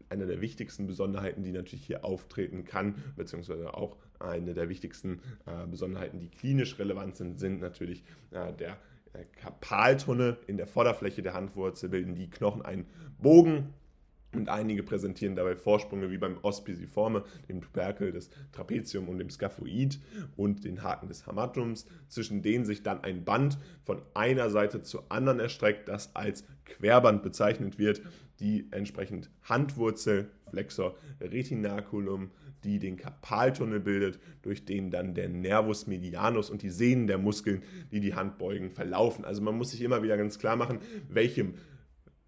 eine 0.08 0.26
der 0.26 0.40
wichtigsten 0.40 0.86
Besonderheiten, 0.86 1.42
die 1.42 1.52
natürlich 1.52 1.84
hier 1.84 2.04
auftreten 2.04 2.64
kann, 2.64 2.94
beziehungsweise 3.16 3.74
auch 3.74 3.96
eine 4.18 4.54
der 4.54 4.68
wichtigsten 4.68 5.20
äh, 5.46 5.66
Besonderheiten, 5.66 6.18
die 6.18 6.28
klinisch 6.28 6.78
relevant 6.78 7.16
sind, 7.16 7.38
sind 7.38 7.60
natürlich 7.60 8.04
äh, 8.30 8.52
der 8.52 8.78
äh, 9.12 9.24
Karpaltunnel 9.40 10.38
in 10.46 10.56
der 10.56 10.66
Vorderfläche 10.66 11.22
der 11.22 11.34
Handwurzel 11.34 11.88
bilden 11.88 12.14
die 12.14 12.30
Knochen 12.30 12.62
einen 12.62 12.86
Bogen 13.18 13.74
und 14.36 14.48
einige 14.48 14.82
präsentieren 14.82 15.36
dabei 15.36 15.56
Vorsprünge 15.56 16.10
wie 16.10 16.18
beim 16.18 16.38
Ospiciforme, 16.42 17.24
dem 17.48 17.60
Tuberkel 17.60 18.12
des 18.12 18.30
Trapezium 18.52 19.08
und 19.08 19.18
dem 19.18 19.30
Scaphoid 19.30 19.98
und 20.36 20.64
den 20.64 20.82
Haken 20.82 21.08
des 21.08 21.26
Hamatums, 21.26 21.86
zwischen 22.08 22.42
denen 22.42 22.64
sich 22.64 22.82
dann 22.82 23.02
ein 23.04 23.24
Band 23.24 23.58
von 23.84 24.02
einer 24.14 24.50
Seite 24.50 24.82
zur 24.82 25.04
anderen 25.10 25.40
erstreckt, 25.40 25.88
das 25.88 26.14
als 26.14 26.44
Querband 26.64 27.22
bezeichnet 27.22 27.78
wird, 27.78 28.02
die 28.40 28.68
entsprechend 28.70 29.30
Handwurzel, 29.42 30.30
Flexor 30.50 30.96
retinaculum, 31.20 32.30
die 32.64 32.78
den 32.78 32.96
Karpaltunnel 32.96 33.80
bildet, 33.80 34.18
durch 34.42 34.64
den 34.64 34.90
dann 34.90 35.14
der 35.14 35.28
Nervus 35.28 35.86
medianus 35.86 36.50
und 36.50 36.62
die 36.62 36.70
Sehnen 36.70 37.06
der 37.06 37.18
Muskeln, 37.18 37.62
die 37.90 38.00
die 38.00 38.14
Hand 38.14 38.38
beugen, 38.38 38.70
verlaufen. 38.70 39.24
Also 39.24 39.42
man 39.42 39.56
muss 39.56 39.70
sich 39.70 39.82
immer 39.82 40.02
wieder 40.02 40.16
ganz 40.16 40.38
klar 40.38 40.56
machen, 40.56 40.80
welchem 41.08 41.54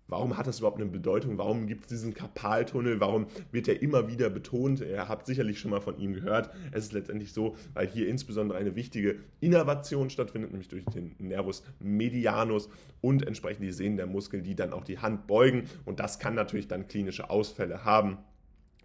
Warum 0.08 0.38
hat 0.38 0.46
das 0.46 0.58
überhaupt 0.58 0.80
eine 0.80 0.90
Bedeutung? 0.90 1.36
Warum 1.36 1.66
gibt 1.66 1.82
es 1.82 1.88
diesen 1.88 2.14
Karpaltunnel? 2.14 2.98
Warum 2.98 3.26
wird 3.52 3.68
er 3.68 3.82
immer 3.82 4.08
wieder 4.08 4.30
betont? 4.30 4.80
Ihr 4.80 5.06
habt 5.06 5.26
sicherlich 5.26 5.60
schon 5.60 5.70
mal 5.70 5.82
von 5.82 5.98
ihm 5.98 6.14
gehört. 6.14 6.50
Es 6.72 6.84
ist 6.84 6.92
letztendlich 6.94 7.34
so, 7.34 7.56
weil 7.74 7.86
hier 7.86 8.08
insbesondere 8.08 8.58
eine 8.58 8.74
wichtige 8.74 9.16
Innervation 9.40 10.08
stattfindet, 10.08 10.50
nämlich 10.50 10.68
durch 10.68 10.86
den 10.86 11.14
Nervus 11.18 11.62
medianus 11.78 12.70
und 13.02 13.26
entsprechend 13.26 13.64
die 13.64 13.72
Sehnen 13.72 13.98
der 13.98 14.06
Muskel, 14.06 14.40
die 14.40 14.54
dann 14.54 14.72
auch 14.72 14.84
die 14.84 14.98
Hand 14.98 15.26
beugen. 15.26 15.64
Und 15.84 16.00
das 16.00 16.18
kann 16.18 16.34
natürlich 16.34 16.68
dann 16.68 16.88
klinische 16.88 17.28
Ausfälle 17.28 17.84
haben 17.84 18.18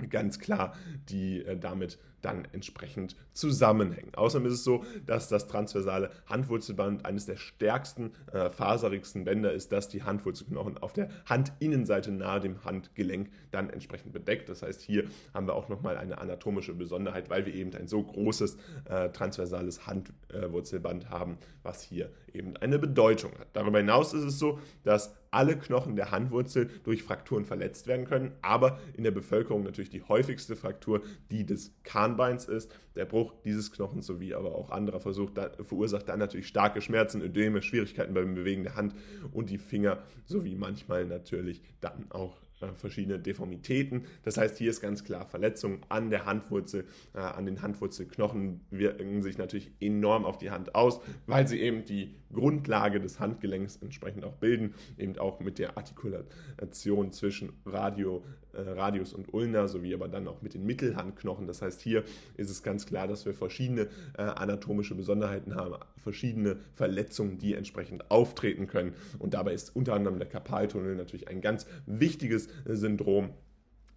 ganz 0.09 0.39
klar, 0.39 0.75
die 1.09 1.43
äh, 1.45 1.57
damit 1.57 1.99
dann 2.23 2.47
entsprechend 2.51 3.15
zusammenhängen. 3.33 4.15
Außerdem 4.15 4.47
ist 4.47 4.53
es 4.53 4.63
so, 4.63 4.83
dass 5.05 5.29
das 5.29 5.47
transversale 5.47 6.09
Handwurzelband 6.27 7.05
eines 7.05 7.25
der 7.25 7.37
stärksten, 7.37 8.11
äh, 8.31 8.49
faserigsten 8.49 9.23
Bänder 9.23 9.51
ist, 9.51 9.71
das 9.71 9.89
die 9.89 10.03
Handwurzelknochen 10.03 10.77
auf 10.77 10.93
der 10.93 11.09
Handinnenseite 11.25 12.11
nahe 12.11 12.39
dem 12.39 12.63
Handgelenk 12.63 13.29
dann 13.51 13.69
entsprechend 13.69 14.13
bedeckt. 14.13 14.49
Das 14.49 14.61
heißt, 14.61 14.81
hier 14.81 15.05
haben 15.33 15.47
wir 15.47 15.55
auch 15.55 15.69
nochmal 15.69 15.97
eine 15.97 16.17
anatomische 16.17 16.73
Besonderheit, 16.73 17.29
weil 17.29 17.45
wir 17.45 17.53
eben 17.53 17.73
ein 17.75 17.87
so 17.87 18.01
großes 18.01 18.57
äh, 18.85 19.09
transversales 19.09 19.87
Handwurzelband 19.87 21.09
haben, 21.09 21.37
was 21.61 21.81
hier 21.81 22.09
eben 22.33 22.57
eine 22.57 22.79
Bedeutung 22.79 23.31
hat. 23.39 23.47
Darüber 23.53 23.77
hinaus 23.77 24.13
ist 24.13 24.23
es 24.23 24.39
so, 24.39 24.59
dass 24.83 25.13
alle 25.33 25.57
Knochen 25.57 25.95
der 25.95 26.11
Handwurzel 26.11 26.69
durch 26.83 27.03
Frakturen 27.03 27.45
verletzt 27.45 27.87
werden 27.87 28.05
können, 28.05 28.31
aber 28.41 28.79
in 28.95 29.03
der 29.03 29.11
Bevölkerung 29.11 29.63
natürlich 29.63 29.89
die 29.89 30.03
häufigste 30.03 30.55
Fraktur 30.55 31.01
die 31.31 31.45
des 31.45 31.73
Kahnbeins 32.13 32.45
ist. 32.45 32.71
Der 32.95 33.05
Bruch 33.05 33.33
dieses 33.43 33.71
Knochens 33.71 34.05
sowie 34.05 34.33
aber 34.33 34.55
auch 34.55 34.69
anderer 34.69 34.99
Versuch 34.99 35.31
da, 35.31 35.49
verursacht 35.63 36.09
dann 36.09 36.19
natürlich 36.19 36.47
starke 36.47 36.81
Schmerzen, 36.81 37.21
Ödeme, 37.21 37.61
Schwierigkeiten 37.61 38.13
beim 38.13 38.35
Bewegen 38.35 38.63
der 38.63 38.75
Hand 38.75 38.93
und 39.31 39.49
die 39.49 39.57
Finger 39.57 40.03
sowie 40.25 40.55
manchmal 40.55 41.05
natürlich 41.05 41.61
dann 41.81 42.05
auch 42.09 42.37
äh, 42.61 42.67
verschiedene 42.75 43.19
Deformitäten. 43.19 44.05
Das 44.23 44.37
heißt, 44.37 44.57
hier 44.57 44.69
ist 44.69 44.81
ganz 44.81 45.03
klar, 45.03 45.25
Verletzungen 45.25 45.81
an 45.89 46.11
der 46.11 46.25
Handwurzel, 46.25 46.85
äh, 47.15 47.19
an 47.19 47.45
den 47.47 47.61
Handwurzelknochen 47.63 48.61
wirken 48.69 49.23
sich 49.23 49.39
natürlich 49.39 49.71
enorm 49.79 50.23
auf 50.23 50.37
die 50.37 50.51
Hand 50.51 50.75
aus, 50.75 50.99
weil 51.25 51.47
sie 51.47 51.59
eben 51.59 51.83
die 51.85 52.15
Grundlage 52.31 52.99
des 52.99 53.19
Handgelenks 53.19 53.77
entsprechend 53.77 54.23
auch 54.23 54.35
bilden, 54.35 54.75
eben 54.97 55.17
auch 55.17 55.39
mit 55.39 55.57
der 55.57 55.77
Artikulation 55.77 57.11
zwischen 57.11 57.53
Radio, 57.65 58.23
Radius 58.53 59.13
und 59.13 59.33
Ulna, 59.33 59.67
sowie 59.67 59.93
aber 59.93 60.07
dann 60.07 60.27
auch 60.27 60.41
mit 60.41 60.53
den 60.53 60.65
Mittelhandknochen. 60.65 61.47
Das 61.47 61.61
heißt, 61.61 61.81
hier 61.81 62.03
ist 62.37 62.49
es 62.49 62.63
ganz 62.63 62.85
klar, 62.85 63.07
dass 63.07 63.25
wir 63.25 63.33
verschiedene 63.33 63.87
äh, 64.17 64.21
anatomische 64.21 64.95
Besonderheiten 64.95 65.55
haben, 65.55 65.75
verschiedene 65.97 66.57
Verletzungen, 66.73 67.37
die 67.37 67.55
entsprechend 67.55 68.11
auftreten 68.11 68.67
können. 68.67 68.93
Und 69.19 69.33
dabei 69.33 69.53
ist 69.53 69.75
unter 69.75 69.93
anderem 69.93 70.19
der 70.19 70.27
Karpaltunnel 70.27 70.95
natürlich 70.95 71.27
ein 71.27 71.41
ganz 71.41 71.65
wichtiges 71.85 72.49
Syndrom, 72.65 73.31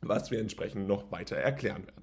was 0.01 0.31
wir 0.31 0.41
entsprechend 0.41 0.87
noch 0.87 1.11
weiter 1.11 1.37
erklären 1.37 1.87
werden. 1.87 2.03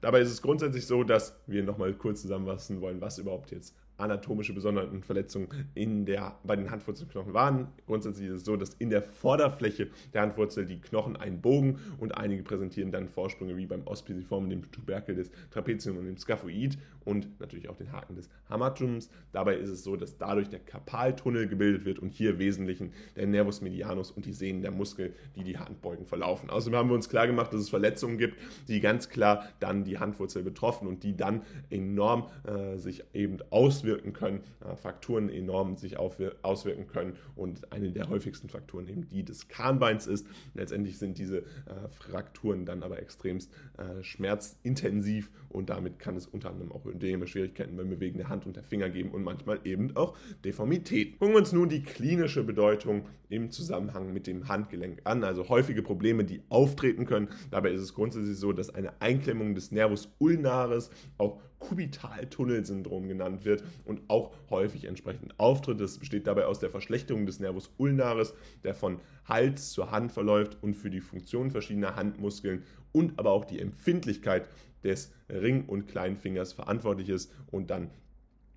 Dabei 0.00 0.20
ist 0.20 0.30
es 0.30 0.40
grundsätzlich 0.40 0.86
so, 0.86 1.04
dass 1.04 1.34
wir 1.46 1.62
nochmal 1.62 1.92
kurz 1.92 2.22
zusammenfassen 2.22 2.80
wollen, 2.80 3.00
was 3.00 3.18
überhaupt 3.18 3.50
jetzt 3.50 3.74
anatomische 4.00 4.52
Besonderheiten 4.52 5.02
Verletzungen 5.02 5.48
in 5.74 6.06
der, 6.06 6.36
bei 6.44 6.56
den 6.56 6.70
Handwurzelknochen 6.70 7.34
waren. 7.34 7.68
Grundsätzlich 7.86 8.28
ist 8.28 8.34
es 8.34 8.44
so, 8.44 8.56
dass 8.56 8.74
in 8.74 8.90
der 8.90 9.02
Vorderfläche 9.02 9.88
der 10.12 10.22
Handwurzel 10.22 10.66
die 10.66 10.80
Knochen 10.80 11.16
einen 11.16 11.40
Bogen 11.40 11.78
und 11.98 12.16
einige 12.16 12.42
präsentieren 12.42 12.92
dann 12.92 13.08
Vorsprünge 13.08 13.56
wie 13.56 13.66
beim 13.66 13.86
Ospiciform, 13.86 14.48
dem 14.48 14.70
Tuberkel 14.70 15.14
des 15.14 15.30
Trapezium 15.50 15.98
und 15.98 16.06
dem 16.06 16.16
Scaphoid 16.16 16.78
und 17.04 17.40
natürlich 17.40 17.68
auch 17.68 17.76
den 17.76 17.92
Haken 17.92 18.14
des 18.16 18.28
Hamatums. 18.48 19.10
Dabei 19.32 19.56
ist 19.56 19.70
es 19.70 19.82
so, 19.82 19.96
dass 19.96 20.18
dadurch 20.18 20.48
der 20.48 20.60
Karpaltunnel 20.60 21.48
gebildet 21.48 21.84
wird 21.84 21.98
und 21.98 22.12
hier 22.12 22.38
Wesentlichen 22.38 22.92
der 23.16 23.26
Nervus 23.26 23.60
medianus 23.60 24.10
und 24.10 24.26
die 24.26 24.32
Sehnen 24.32 24.62
der 24.62 24.70
Muskel, 24.70 25.14
die 25.36 25.44
die 25.44 25.58
Handbeugen 25.58 26.06
verlaufen. 26.06 26.50
Außerdem 26.50 26.78
haben 26.78 26.88
wir 26.88 26.94
uns 26.94 27.08
klar 27.08 27.26
gemacht, 27.26 27.52
dass 27.52 27.60
es 27.60 27.70
Verletzungen 27.70 28.18
gibt, 28.18 28.36
die 28.68 28.80
ganz 28.80 29.08
klar 29.08 29.48
dann 29.60 29.84
die 29.84 29.98
Handwurzel 29.98 30.42
betroffen 30.42 30.86
und 30.86 31.02
die 31.02 31.16
dann 31.16 31.42
enorm 31.70 32.28
äh, 32.44 32.76
sich 32.76 33.04
eben 33.12 33.38
auswirken 33.50 33.89
auswirken 33.90 34.12
können, 34.12 34.40
äh, 34.60 34.76
Frakturen 34.76 35.28
enorm 35.28 35.76
sich 35.76 35.98
auswirken 35.98 36.86
können 36.86 37.16
und 37.34 37.72
eine 37.72 37.90
der 37.90 38.08
häufigsten 38.08 38.48
Frakturen 38.48 38.88
eben 38.88 39.08
die 39.08 39.24
des 39.24 39.48
Kahnbeins 39.48 40.06
ist. 40.06 40.26
Letztendlich 40.54 40.98
sind 40.98 41.18
diese 41.18 41.38
äh, 41.38 41.44
Frakturen 41.90 42.66
dann 42.66 42.82
aber 42.82 43.00
extremst 43.00 43.52
äh, 43.78 44.02
schmerzintensiv 44.02 45.30
und 45.48 45.70
damit 45.70 45.98
kann 45.98 46.16
es 46.16 46.26
unter 46.26 46.50
anderem 46.50 46.72
auch 46.72 46.86
Ödeme, 46.86 47.26
Schwierigkeiten 47.26 47.76
beim 47.76 47.90
Bewegen 47.90 48.18
der 48.18 48.28
Hand 48.28 48.46
und 48.46 48.56
der 48.56 48.62
Finger 48.62 48.90
geben 48.90 49.10
und 49.10 49.22
manchmal 49.22 49.60
eben 49.64 49.96
auch 49.96 50.16
Deformität. 50.44 51.18
Gucken 51.18 51.34
wir 51.34 51.38
uns 51.38 51.52
nun 51.52 51.68
die 51.68 51.82
klinische 51.82 52.44
Bedeutung 52.44 53.06
im 53.28 53.50
Zusammenhang 53.50 54.12
mit 54.12 54.26
dem 54.26 54.48
Handgelenk 54.48 55.00
an, 55.04 55.24
also 55.24 55.48
häufige 55.48 55.82
Probleme, 55.82 56.24
die 56.24 56.42
auftreten 56.48 57.06
können. 57.06 57.28
Dabei 57.50 57.70
ist 57.72 57.82
es 57.82 57.94
grundsätzlich 57.94 58.38
so, 58.38 58.52
dass 58.52 58.70
eine 58.70 59.00
Einklemmung 59.00 59.54
des 59.54 59.72
Nervus 59.72 60.12
ulnaris 60.18 60.90
auch 61.18 61.40
Kubitaltunnelsyndrom 61.60 63.06
genannt 63.06 63.44
wird 63.44 63.62
und 63.84 64.02
auch 64.08 64.32
häufig 64.50 64.84
entsprechend 64.84 65.38
auftritt. 65.38 65.80
Es 65.80 65.98
besteht 65.98 66.26
dabei 66.26 66.46
aus 66.46 66.58
der 66.58 66.70
Verschlechterung 66.70 67.26
des 67.26 67.38
Nervus 67.38 67.70
ulnaris, 67.76 68.34
der 68.64 68.74
von 68.74 68.98
Hals 69.26 69.70
zur 69.70 69.92
Hand 69.92 70.10
verläuft 70.10 70.58
und 70.62 70.74
für 70.74 70.90
die 70.90 71.00
Funktion 71.00 71.50
verschiedener 71.50 71.94
Handmuskeln 71.94 72.64
und 72.92 73.18
aber 73.18 73.30
auch 73.30 73.44
die 73.44 73.60
Empfindlichkeit 73.60 74.48
des 74.82 75.12
Ring- 75.28 75.66
und 75.66 75.86
Kleinfingers 75.86 76.52
verantwortlich 76.52 77.08
ist 77.08 77.32
und 77.50 77.70
dann 77.70 77.90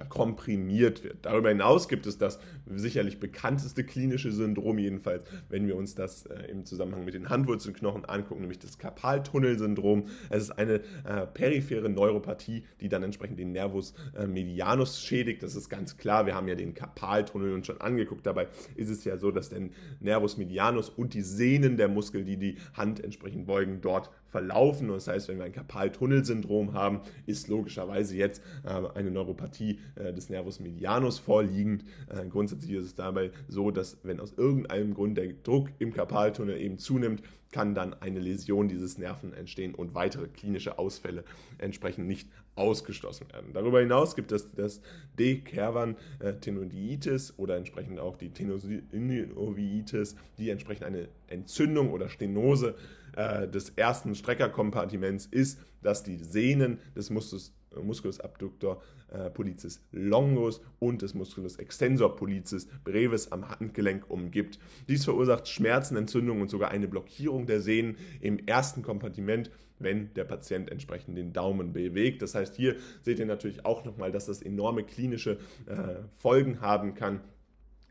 komprimiert 0.10 1.04
wird. 1.04 1.26
Darüber 1.26 1.50
hinaus 1.50 1.88
gibt 1.88 2.06
es 2.06 2.18
das 2.18 2.40
sicherlich 2.66 3.20
bekannteste 3.20 3.84
klinische 3.84 4.32
Syndrom, 4.32 4.78
jedenfalls, 4.78 5.24
wenn 5.50 5.68
wir 5.68 5.76
uns 5.76 5.96
das 5.96 6.26
äh, 6.26 6.46
im 6.50 6.66
Zusammenhang 6.66 7.06
mit 7.06 7.14
den 7.14 7.30
Handwurzelknochen 7.30 8.06
angucken, 8.06 8.42
nämlich 8.42 8.60
das 8.60 8.78
Karpaltunnelsyndrom. 8.78 10.08
Es 10.30 10.44
ist 10.44 10.52
eine 10.52 10.82
äh, 11.06 11.28
periphere 11.34 11.90
Neuropathie, 11.90 12.66
die 12.82 12.90
dann 12.90 13.04
entsprechend 13.04 13.40
den 13.40 13.52
Nervus 13.52 13.94
äh, 14.18 14.28
medianus 14.28 15.02
schädigt. 15.02 15.44
Das 15.44 15.56
ist 15.56 15.70
ganz 15.70 15.98
klar. 15.98 16.26
Wir 16.26 16.36
haben 16.36 16.48
ja 16.48 16.56
den 16.56 16.74
Karpaltunnel 16.74 17.54
uns 17.54 17.68
schon 17.68 17.80
angeguckt. 17.82 18.26
Dabei 18.26 18.48
ist 18.76 18.90
es 18.90 19.04
ja 19.04 19.18
so, 19.18 19.32
dass 19.32 19.50
der 19.50 19.70
Nervus 20.00 20.38
medianus 20.38 20.90
und 20.90 21.14
die 21.14 21.22
Sehnen 21.22 21.78
der 21.78 21.88
Muskel, 21.88 22.26
die 22.26 22.38
die 22.38 22.58
Hand 22.74 23.04
entsprechend 23.04 23.46
beugen, 23.46 23.80
dort 23.82 24.10
verlaufen. 24.34 24.88
das 24.88 25.08
heißt, 25.08 25.28
wenn 25.28 25.38
wir 25.38 25.46
ein 25.46 25.52
Karpaltunnelsyndrom 25.52 26.74
haben, 26.74 27.02
ist 27.28 27.50
logischerweise 27.50 28.18
jetzt 28.18 28.42
äh, 28.66 28.82
eine 28.96 29.12
Neuropathie 29.12 29.78
äh, 29.94 30.12
des 30.12 30.30
Nervus 30.30 30.60
medianus 30.60 31.20
vorliegend. 31.20 31.86
Äh, 32.10 32.26
grundsätzlich 32.28 32.72
ist 32.72 32.86
es 32.86 32.96
dabei 32.96 33.30
so, 33.48 33.70
dass 33.70 34.00
wenn 34.02 34.20
aus 34.20 34.34
irgendeinem 34.36 34.96
Grund 34.96 35.20
der 35.20 35.34
Druck 35.44 35.70
im 35.78 35.94
Karpaltunnel 35.94 36.60
eben 36.60 36.80
zunimmt, 36.80 37.22
kann 37.52 37.76
dann 37.76 37.94
eine 38.02 38.20
Läsion 38.20 38.68
dieses 38.68 38.98
Nerven 38.98 39.34
entstehen 39.34 39.76
und 39.76 39.94
weitere 39.94 40.28
klinische 40.28 40.80
Ausfälle 40.80 41.24
entsprechend 41.60 42.08
nicht 42.08 42.28
ausgeschlossen 42.56 43.28
werden. 43.32 43.54
Darüber 43.54 43.82
hinaus 43.82 44.16
gibt 44.16 44.32
es 44.32 44.52
das 44.56 44.82
Dekervan-Tenoditis 45.20 47.36
oder 47.38 47.58
entsprechend 47.58 48.00
auch 48.00 48.18
die 48.18 48.32
Tenosinoviitis, 48.32 50.16
die 50.40 50.50
entsprechend 50.50 50.86
eine 50.86 51.10
Entzündung 51.28 51.92
oder 51.92 52.10
Stenose 52.10 52.70
äh, 52.70 53.03
des 53.14 53.70
ersten 53.76 54.16
Streckerkompartiments 54.16 55.28
ist, 55.28 55.60
dass 55.82 56.04
die 56.04 56.18
Sehnen 56.18 56.80
des 56.96 57.10
Muskus, 57.10 57.54
Musculus 57.82 58.20
abductor 58.20 58.82
äh, 59.12 59.30
pollicis 59.30 59.82
longus 59.92 60.62
und 60.80 61.02
des 61.02 61.14
Musculus 61.14 61.58
extensor 61.58 62.16
pollicis 62.16 62.68
brevis 62.84 63.32
am 63.32 63.50
Handgelenk 63.50 64.10
umgibt. 64.10 64.60
Dies 64.88 65.06
verursacht 65.06 65.48
Schmerzen, 65.48 65.96
Entzündungen 65.98 66.42
und 66.42 66.50
sogar 66.50 66.72
eine 66.72 66.88
Blockierung 66.88 67.46
der 67.46 67.62
Sehnen 67.62 67.98
im 68.22 68.40
ersten 68.46 68.82
Kompartiment 68.82 69.52
wenn 69.80 70.14
der 70.14 70.24
Patient 70.24 70.72
entsprechend 70.72 71.18
den 71.18 71.34
Daumen 71.34 71.74
bewegt. 71.74 72.22
Das 72.22 72.36
heißt, 72.36 72.56
hier 72.56 72.78
seht 73.02 73.20
ihr 73.20 73.26
natürlich 73.26 73.66
auch 73.66 73.84
nochmal, 73.84 74.12
dass 74.12 74.28
das 74.28 74.42
enorme 74.42 74.84
klinische 74.84 75.40
äh, 75.66 75.96
Folgen 76.16 76.62
haben 76.62 76.94
kann 76.94 77.20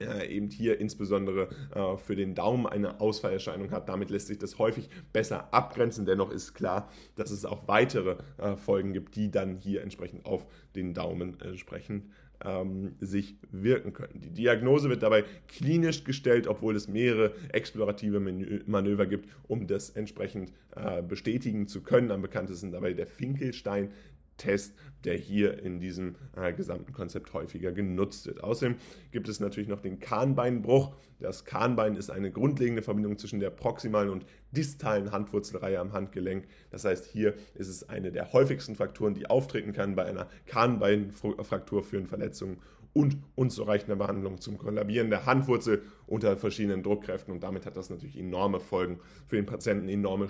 äh, 0.02 0.26
eben 0.26 0.50
hier 0.50 0.80
insbesondere 0.80 1.48
äh, 1.74 1.96
für 1.96 2.16
den 2.16 2.34
Daumen 2.34 2.66
eine 2.66 3.00
Ausfallerscheinung 3.00 3.70
hat. 3.70 3.88
Damit 3.88 4.10
lässt 4.10 4.26
sich 4.26 4.38
das 4.38 4.58
häufig 4.58 4.88
besser 5.12 5.52
abgrenzen. 5.52 6.06
Dennoch 6.06 6.30
ist 6.30 6.54
klar, 6.54 6.90
dass 7.16 7.30
es 7.30 7.44
auch 7.44 7.68
weitere 7.68 8.16
äh, 8.38 8.56
Folgen 8.56 8.92
gibt, 8.92 9.16
die 9.16 9.30
dann 9.30 9.56
hier 9.56 9.82
entsprechend 9.82 10.26
auf 10.26 10.46
den 10.74 10.94
Daumen 10.94 11.40
entsprechend 11.40 12.04
ähm, 12.44 12.94
sich 13.00 13.36
wirken 13.50 13.92
können. 13.92 14.20
Die 14.20 14.30
Diagnose 14.30 14.88
wird 14.88 15.02
dabei 15.02 15.24
klinisch 15.48 16.04
gestellt, 16.04 16.46
obwohl 16.46 16.76
es 16.76 16.88
mehrere 16.88 17.32
explorative 17.52 18.20
Manöver 18.66 19.06
gibt, 19.06 19.28
um 19.48 19.66
das 19.66 19.90
entsprechend 19.90 20.52
äh, 20.74 21.02
bestätigen 21.02 21.68
zu 21.68 21.82
können. 21.82 22.10
Am 22.10 22.22
bekanntesten 22.22 22.72
dabei 22.72 22.92
der 22.92 23.06
Finkelstein, 23.06 23.90
Test, 24.36 24.74
der 25.04 25.14
hier 25.14 25.62
in 25.62 25.80
diesem 25.80 26.14
äh, 26.36 26.52
gesamten 26.52 26.92
Konzept 26.92 27.32
häufiger 27.32 27.72
genutzt 27.72 28.26
wird. 28.26 28.42
Außerdem 28.42 28.76
gibt 29.10 29.28
es 29.28 29.40
natürlich 29.40 29.68
noch 29.68 29.80
den 29.80 29.98
Kahnbeinbruch. 29.98 30.94
Das 31.18 31.44
Kahnbein 31.44 31.96
ist 31.96 32.10
eine 32.10 32.30
grundlegende 32.30 32.82
Verbindung 32.82 33.18
zwischen 33.18 33.40
der 33.40 33.50
proximalen 33.50 34.10
und 34.10 34.26
distalen 34.52 35.12
Handwurzelreihe 35.12 35.78
am 35.78 35.92
Handgelenk. 35.92 36.46
Das 36.70 36.84
heißt, 36.84 37.06
hier 37.06 37.34
ist 37.54 37.68
es 37.68 37.88
eine 37.88 38.12
der 38.12 38.32
häufigsten 38.32 38.76
Frakturen, 38.76 39.14
die 39.14 39.26
auftreten 39.26 39.72
kann. 39.72 39.94
Bei 39.94 40.04
einer 40.04 40.28
Kahnbeinfraktur 40.46 41.82
führen 41.82 42.06
Verletzungen 42.06 42.58
und 42.92 43.16
unzureichende 43.34 43.96
Behandlung 43.96 44.40
zum 44.40 44.58
Kollabieren 44.58 45.10
der 45.10 45.26
Handwurzel 45.26 45.82
unter 46.06 46.36
verschiedenen 46.36 46.82
Druckkräften 46.82 47.32
und 47.32 47.42
damit 47.42 47.64
hat 47.64 47.76
das 47.76 47.90
natürlich 47.90 48.18
enorme 48.18 48.60
Folgen 48.60 49.00
für 49.26 49.36
den 49.36 49.46
Patienten, 49.46 49.88
enorme 49.88 50.28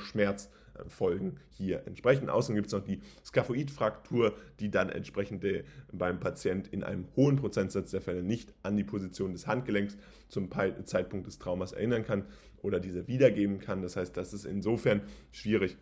Schmerzfolgen 0.73 1.38
hier 1.50 1.87
entsprechend. 1.87 2.31
Außerdem 2.31 2.57
gibt 2.57 2.67
es 2.69 2.73
noch 2.73 2.85
die 2.85 3.00
Skaphoidfraktur, 3.25 4.35
die 4.61 4.71
dann 4.71 4.88
entsprechend 4.88 5.45
beim 5.93 6.21
Patient 6.21 6.69
in 6.69 6.83
einem 6.83 7.07
hohen 7.17 7.37
Prozentsatz 7.37 7.91
der 7.91 8.00
Fälle 8.00 8.23
nicht 8.23 8.55
an 8.62 8.76
die 8.76 8.85
Position 8.85 9.33
des 9.33 9.47
Handgelenks 9.47 9.97
zum 10.29 10.50
Zeitpunkt 10.85 11.26
des 11.26 11.38
Traumas 11.38 11.73
erinnern 11.73 12.05
kann 12.05 12.25
oder 12.62 12.81
diese 12.81 13.09
wiedergeben 13.09 13.59
kann. 13.59 13.83
Das 13.83 13.97
heißt, 13.97 14.17
das 14.17 14.33
ist 14.33 14.45
insofern 14.45 15.02
schwierig, 15.31 15.76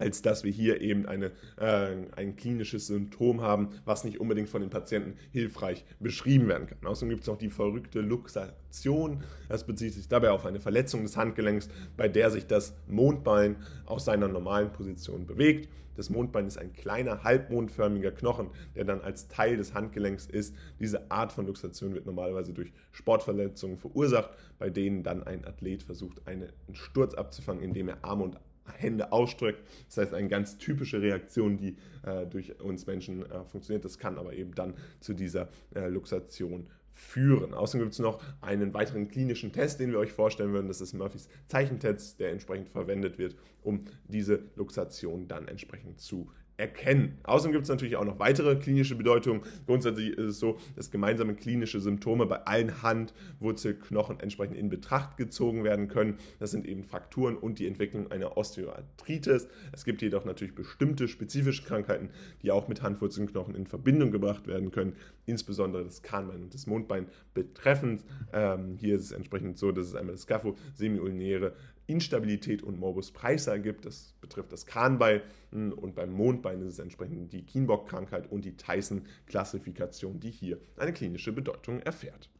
als 0.00 0.22
dass 0.22 0.44
wir 0.44 0.50
hier 0.50 0.80
eben 0.80 1.06
eine, 1.06 1.32
äh, 1.58 1.94
ein 2.16 2.36
klinisches 2.36 2.86
Symptom 2.86 3.42
haben, 3.42 3.68
was 3.84 4.04
nicht 4.04 4.18
unbedingt 4.18 4.48
von 4.48 4.62
den 4.62 4.70
Patienten 4.70 5.14
hilfreich 5.30 5.84
beschrieben 6.00 6.48
werden 6.48 6.66
kann. 6.66 6.78
Außerdem 6.84 7.10
gibt 7.10 7.22
es 7.22 7.28
noch 7.28 7.38
die 7.38 7.50
verrückte 7.50 8.00
Luxation. 8.00 9.22
Das 9.48 9.64
bezieht 9.64 9.94
sich 9.94 10.08
dabei 10.08 10.30
auf 10.30 10.46
eine 10.46 10.60
Verletzung 10.60 11.02
des 11.02 11.16
Handgelenks, 11.16 11.68
bei 11.96 12.08
der 12.08 12.30
sich 12.30 12.46
das 12.46 12.74
Mondbein 12.88 13.56
aus 13.84 14.06
seiner 14.06 14.28
normalen 14.28 14.72
Position 14.72 15.26
bewegt. 15.26 15.68
Das 15.96 16.08
Mondbein 16.08 16.46
ist 16.46 16.56
ein 16.56 16.72
kleiner, 16.72 17.24
halbmondförmiger 17.24 18.12
Knochen, 18.12 18.48
der 18.74 18.84
dann 18.84 19.02
als 19.02 19.28
Teil 19.28 19.58
des 19.58 19.74
Handgelenks 19.74 20.24
ist. 20.24 20.54
Diese 20.78 21.10
Art 21.10 21.30
von 21.30 21.46
Luxation 21.46 21.92
wird 21.92 22.06
normalerweise 22.06 22.54
durch 22.54 22.72
Sportverletzungen 22.92 23.76
verursacht, 23.76 24.30
bei 24.58 24.70
denen 24.70 25.02
dann 25.02 25.22
ein 25.22 25.44
Athlet 25.44 25.82
versucht, 25.82 26.26
einen 26.26 26.50
Sturz 26.72 27.12
abzufangen, 27.12 27.62
indem 27.62 27.88
er 27.88 28.02
Arme 28.02 28.24
und 28.24 28.38
Hände 28.76 29.12
ausstreckt. 29.12 29.60
Das 29.86 29.98
heißt, 29.98 30.14
eine 30.14 30.28
ganz 30.28 30.58
typische 30.58 31.00
Reaktion, 31.00 31.56
die 31.56 31.76
äh, 32.04 32.26
durch 32.26 32.60
uns 32.60 32.86
Menschen 32.86 33.28
äh, 33.30 33.44
funktioniert. 33.44 33.84
Das 33.84 33.98
kann 33.98 34.18
aber 34.18 34.32
eben 34.32 34.54
dann 34.54 34.74
zu 35.00 35.14
dieser 35.14 35.48
äh, 35.74 35.88
Luxation 35.88 36.68
führen. 36.92 37.54
Außerdem 37.54 37.86
gibt 37.86 37.94
es 37.94 37.98
noch 37.98 38.22
einen 38.40 38.74
weiteren 38.74 39.08
klinischen 39.08 39.52
Test, 39.52 39.80
den 39.80 39.90
wir 39.90 39.98
euch 39.98 40.12
vorstellen 40.12 40.52
würden. 40.52 40.68
Das 40.68 40.80
ist 40.80 40.92
Murphys 40.92 41.28
Zeichentest, 41.46 42.20
der 42.20 42.30
entsprechend 42.30 42.68
verwendet 42.68 43.18
wird, 43.18 43.36
um 43.62 43.84
diese 44.08 44.42
Luxation 44.56 45.26
dann 45.26 45.48
entsprechend 45.48 46.00
zu 46.00 46.30
erkennen. 46.60 47.18
Außerdem 47.24 47.52
gibt 47.52 47.64
es 47.64 47.70
natürlich 47.70 47.96
auch 47.96 48.04
noch 48.04 48.18
weitere 48.18 48.54
klinische 48.56 48.94
Bedeutungen. 48.94 49.42
Grundsätzlich 49.66 50.10
ist 50.10 50.24
es 50.24 50.38
so, 50.38 50.58
dass 50.76 50.90
gemeinsame 50.90 51.34
klinische 51.34 51.80
Symptome 51.80 52.26
bei 52.26 52.46
allen 52.46 52.82
Handwurzelknochen 52.82 54.20
entsprechend 54.20 54.56
in 54.56 54.68
Betracht 54.68 55.16
gezogen 55.16 55.64
werden 55.64 55.88
können. 55.88 56.18
Das 56.38 56.50
sind 56.50 56.66
eben 56.66 56.84
Frakturen 56.84 57.36
und 57.36 57.58
die 57.58 57.66
Entwicklung 57.66 58.10
einer 58.10 58.36
Osteoarthritis. 58.36 59.48
Es 59.72 59.84
gibt 59.84 60.02
jedoch 60.02 60.24
natürlich 60.24 60.54
bestimmte 60.54 61.08
spezifische 61.08 61.64
Krankheiten, 61.64 62.10
die 62.42 62.50
auch 62.50 62.68
mit 62.68 62.82
Handwurzelknochen 62.82 63.54
in 63.54 63.66
Verbindung 63.66 64.10
gebracht 64.10 64.46
werden 64.46 64.70
können, 64.70 64.94
insbesondere 65.26 65.84
das 65.84 66.02
Kahnbein 66.02 66.42
und 66.42 66.54
das 66.54 66.66
Mondbein 66.66 67.06
betreffend. 67.34 68.04
Ähm, 68.32 68.76
hier 68.78 68.96
ist 68.96 69.04
es 69.04 69.12
entsprechend 69.12 69.58
so, 69.58 69.72
dass 69.72 69.86
es 69.86 69.94
einmal 69.94 70.14
das 70.14 70.22
Scapho 70.22 70.56
semiulnäre 70.74 71.54
Instabilität 71.90 72.62
und 72.62 72.78
Morbus 72.78 73.10
Preisser 73.12 73.58
gibt. 73.58 73.86
Das 73.86 74.14
betrifft 74.20 74.52
das 74.52 74.66
Kahnbein 74.66 75.22
und 75.52 75.94
beim 75.94 76.12
Mondbein 76.12 76.60
ist 76.62 76.74
es 76.74 76.78
entsprechend 76.78 77.32
die 77.32 77.44
Kienbock-Krankheit 77.44 78.30
und 78.30 78.44
die 78.44 78.56
Tyson-Klassifikation, 78.56 80.20
die 80.20 80.30
hier 80.30 80.58
eine 80.76 80.92
klinische 80.92 81.32
Bedeutung 81.32 81.80
erfährt. 81.80 82.30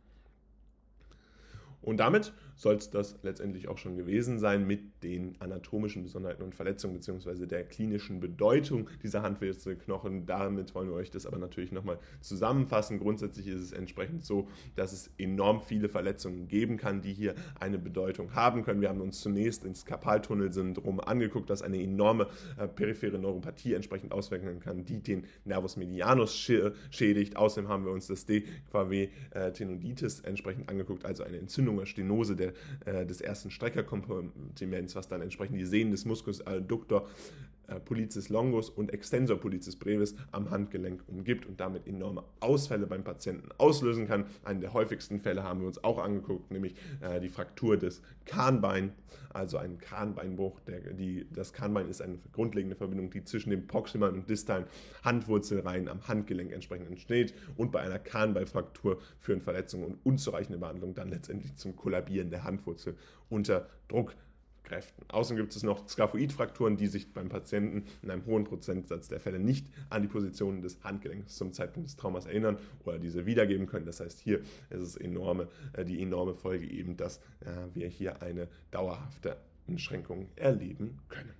Und 1.82 1.98
damit 1.98 2.32
soll 2.60 2.74
es 2.74 2.90
das 2.90 3.16
letztendlich 3.22 3.68
auch 3.68 3.78
schon 3.78 3.96
gewesen 3.96 4.38
sein 4.38 4.66
mit 4.66 5.02
den 5.02 5.40
anatomischen 5.40 6.02
Besonderheiten 6.02 6.42
und 6.42 6.54
Verletzungen 6.54 6.92
bzw. 6.92 7.46
der 7.46 7.64
klinischen 7.64 8.20
Bedeutung 8.20 8.90
dieser 9.02 9.22
Handwurzelknochen. 9.22 10.26
Damit 10.26 10.74
wollen 10.74 10.88
wir 10.88 10.94
euch 10.94 11.10
das 11.10 11.24
aber 11.24 11.38
natürlich 11.38 11.72
nochmal 11.72 11.98
zusammenfassen. 12.20 12.98
Grundsätzlich 12.98 13.46
ist 13.46 13.62
es 13.62 13.72
entsprechend 13.72 14.26
so, 14.26 14.46
dass 14.76 14.92
es 14.92 15.10
enorm 15.16 15.62
viele 15.62 15.88
Verletzungen 15.88 16.48
geben 16.48 16.76
kann, 16.76 17.00
die 17.00 17.14
hier 17.14 17.34
eine 17.58 17.78
Bedeutung 17.78 18.34
haben 18.34 18.62
können. 18.62 18.82
Wir 18.82 18.90
haben 18.90 19.00
uns 19.00 19.20
zunächst 19.20 19.64
ins 19.64 19.86
Karpaltunnelsyndrom 19.86 21.00
angeguckt, 21.00 21.48
das 21.48 21.62
eine 21.62 21.82
enorme 21.82 22.26
äh, 22.58 22.68
periphere 22.68 23.18
Neuropathie 23.18 23.72
entsprechend 23.72 24.12
auswirken 24.12 24.60
kann, 24.60 24.84
die 24.84 25.02
den 25.02 25.24
Nervus 25.46 25.78
medianus 25.78 26.36
schädigt. 26.36 27.36
Außerdem 27.36 27.70
haben 27.70 27.86
wir 27.86 27.92
uns 27.92 28.06
das 28.06 28.26
DQW-Tenoiditis 28.26 30.20
äh, 30.20 30.28
entsprechend 30.28 30.68
angeguckt, 30.68 31.06
also 31.06 31.22
eine 31.22 31.38
Entzündung 31.38 31.69
oder 31.78 31.86
Stenose 31.86 32.36
der 32.36 32.52
äh, 32.84 33.06
des 33.06 33.20
ersten 33.20 33.50
Streckerkompartiments, 33.50 34.94
was 34.94 35.08
dann 35.08 35.22
entsprechend 35.22 35.58
die 35.58 35.64
Sehnen 35.64 35.90
des 35.90 36.04
Muskus 36.04 36.46
adductor 36.46 37.02
äh, 37.02 37.04
Pollicis 37.78 38.28
longus 38.28 38.70
und 38.70 38.92
Extensor 38.92 39.38
Pollicis 39.38 39.76
brevis 39.76 40.14
am 40.32 40.50
Handgelenk 40.50 41.02
umgibt 41.06 41.46
und 41.46 41.60
damit 41.60 41.86
enorme 41.86 42.24
Ausfälle 42.40 42.86
beim 42.86 43.04
Patienten 43.04 43.48
auslösen 43.58 44.08
kann. 44.08 44.24
Einen 44.44 44.60
der 44.60 44.72
häufigsten 44.72 45.20
Fälle 45.20 45.42
haben 45.42 45.60
wir 45.60 45.66
uns 45.66 45.82
auch 45.84 45.98
angeguckt, 45.98 46.50
nämlich 46.50 46.74
äh, 47.00 47.20
die 47.20 47.28
Fraktur 47.28 47.76
des 47.76 48.02
Kahnbeins, 48.26 48.92
also 49.32 49.58
ein 49.58 49.78
Kahnbeinbruch. 49.78 50.60
Der, 50.60 50.80
die, 50.80 51.26
das 51.32 51.52
Kahnbein 51.52 51.88
ist 51.88 52.02
eine 52.02 52.18
grundlegende 52.32 52.76
Verbindung, 52.76 53.10
die 53.10 53.24
zwischen 53.24 53.50
den 53.50 53.66
proximalen 53.66 54.16
und 54.16 54.30
distalen 54.30 54.66
Handwurzelreihen 55.04 55.88
am 55.88 56.06
Handgelenk 56.08 56.52
entsprechend 56.52 56.88
entsteht 56.88 57.34
und 57.56 57.72
bei 57.72 57.80
einer 57.80 57.98
Kahnbeinfraktur 57.98 59.00
führen 59.18 59.40
Verletzungen 59.40 59.84
und 59.84 59.98
unzureichende 60.04 60.58
Behandlung 60.58 60.94
dann 60.94 61.08
letztendlich 61.08 61.54
zum 61.56 61.76
Kollabieren 61.76 62.30
der 62.30 62.44
Handwurzel 62.44 62.96
unter 63.28 63.68
Druck 63.88 64.14
Kräften. 64.70 65.04
Außerdem 65.08 65.42
gibt 65.42 65.56
es 65.56 65.64
noch 65.64 65.88
Skaphoidfrakturen, 65.88 66.76
die 66.76 66.86
sich 66.86 67.12
beim 67.12 67.28
Patienten 67.28 67.86
in 68.02 68.10
einem 68.10 68.24
hohen 68.24 68.44
Prozentsatz 68.44 69.08
der 69.08 69.18
Fälle 69.18 69.40
nicht 69.40 69.66
an 69.88 70.02
die 70.02 70.08
Position 70.08 70.62
des 70.62 70.78
Handgelenks 70.84 71.36
zum 71.36 71.52
Zeitpunkt 71.52 71.88
des 71.88 71.96
Traumas 71.96 72.26
erinnern 72.26 72.56
oder 72.84 73.00
diese 73.00 73.26
wiedergeben 73.26 73.66
können. 73.66 73.84
Das 73.84 73.98
heißt, 73.98 74.20
hier 74.20 74.38
ist 74.70 74.80
es 74.80 74.96
enorme, 74.96 75.48
äh, 75.72 75.84
die 75.84 76.00
enorme 76.00 76.34
Folge 76.34 76.70
eben, 76.70 76.96
dass 76.96 77.18
äh, 77.40 77.50
wir 77.74 77.88
hier 77.88 78.22
eine 78.22 78.46
dauerhafte 78.70 79.38
Einschränkung 79.66 80.28
erleben 80.36 81.00
können. 81.08 81.34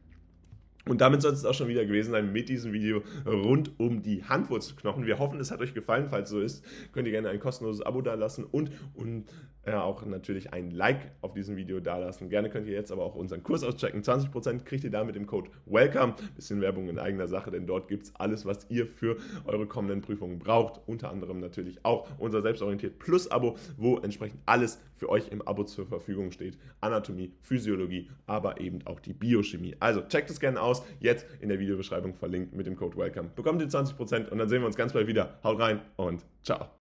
Und 0.86 1.00
damit 1.00 1.22
soll 1.22 1.32
es 1.32 1.44
auch 1.44 1.54
schon 1.54 1.68
wieder 1.68 1.84
gewesen 1.84 2.10
sein 2.10 2.32
mit 2.32 2.48
diesem 2.48 2.72
Video 2.72 3.02
rund 3.24 3.78
um 3.78 4.02
die 4.02 4.24
Handwurzelknochen. 4.24 5.06
Wir 5.06 5.20
hoffen, 5.20 5.38
es 5.38 5.52
hat 5.52 5.60
euch 5.60 5.74
gefallen. 5.74 6.08
Falls 6.08 6.30
so 6.30 6.40
ist, 6.40 6.64
könnt 6.92 7.06
ihr 7.06 7.12
gerne 7.12 7.28
ein 7.28 7.38
kostenloses 7.38 7.82
Abo 7.82 8.00
dalassen 8.00 8.44
und, 8.44 8.72
und 8.94 9.26
äh, 9.64 9.72
auch 9.72 10.04
natürlich 10.06 10.52
ein 10.52 10.70
Like 10.70 11.12
auf 11.20 11.34
diesem 11.34 11.56
Video 11.56 11.80
dalassen. 11.80 12.30
Gerne 12.30 12.48
könnt 12.48 12.66
ihr 12.66 12.72
jetzt 12.72 12.90
aber 12.90 13.04
auch 13.04 13.14
unseren 13.14 13.42
Kurs 13.42 13.62
auschecken. 13.62 14.02
20% 14.02 14.64
kriegt 14.64 14.84
ihr 14.84 14.90
da 14.90 15.04
mit 15.04 15.16
dem 15.16 15.26
Code 15.26 15.50
WELCOME. 15.66 16.14
Bisschen 16.34 16.60
Werbung 16.60 16.88
in 16.88 16.98
eigener 16.98 17.28
Sache, 17.28 17.50
denn 17.50 17.66
dort 17.66 17.88
gibt 17.88 18.04
es 18.04 18.16
alles, 18.16 18.46
was 18.46 18.66
ihr 18.70 18.86
für 18.86 19.16
eure 19.44 19.66
kommenden 19.66 20.00
Prüfungen 20.00 20.38
braucht. 20.38 20.80
Unter 20.86 21.10
anderem 21.10 21.40
natürlich 21.40 21.84
auch 21.84 22.08
unser 22.18 22.42
Selbstorientiert 22.42 22.98
Plus 22.98 23.30
Abo, 23.30 23.56
wo 23.76 23.98
entsprechend 23.98 24.40
alles 24.46 24.80
für 24.96 25.08
euch 25.08 25.28
im 25.28 25.42
Abo 25.42 25.64
zur 25.64 25.86
Verfügung 25.86 26.30
steht. 26.30 26.56
Anatomie, 26.80 27.32
Physiologie, 27.40 28.08
aber 28.26 28.60
eben 28.60 28.80
auch 28.86 29.00
die 29.00 29.12
Biochemie. 29.12 29.76
Also 29.80 30.02
checkt 30.02 30.30
es 30.30 30.40
gerne 30.40 30.60
aus. 30.60 30.82
Jetzt 31.00 31.26
in 31.40 31.48
der 31.48 31.58
Videobeschreibung 31.58 32.14
verlinkt 32.14 32.54
mit 32.54 32.66
dem 32.66 32.76
Code 32.76 32.96
WELCOME. 32.96 33.30
Bekommt 33.36 33.60
ihr 33.60 33.68
20% 33.68 34.28
und 34.28 34.38
dann 34.38 34.48
sehen 34.48 34.62
wir 34.62 34.66
uns 34.66 34.76
ganz 34.76 34.92
bald 34.92 35.06
wieder. 35.06 35.38
Haut 35.42 35.58
rein 35.58 35.80
und 35.96 36.24
ciao. 36.42 36.79